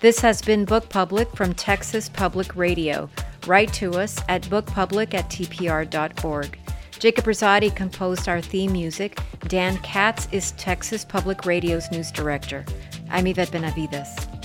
This 0.00 0.20
has 0.20 0.42
been 0.42 0.64
Book 0.64 0.88
Public 0.88 1.34
from 1.34 1.54
Texas 1.54 2.08
Public 2.08 2.54
Radio. 2.54 3.08
Write 3.46 3.72
to 3.74 3.92
us 3.92 4.18
at 4.28 4.42
bookpublic 4.42 5.14
at 5.14 5.30
tpr.org. 5.30 6.58
Jacob 6.98 7.24
Rosati 7.24 7.74
composed 7.74 8.28
our 8.28 8.40
theme 8.40 8.72
music. 8.72 9.18
Dan 9.48 9.76
Katz 9.78 10.28
is 10.32 10.52
Texas 10.52 11.04
Public 11.04 11.44
Radio's 11.46 11.90
news 11.90 12.10
director. 12.10 12.64
I'm 13.10 13.26
Yvette 13.26 13.52
Benavides. 13.52 14.35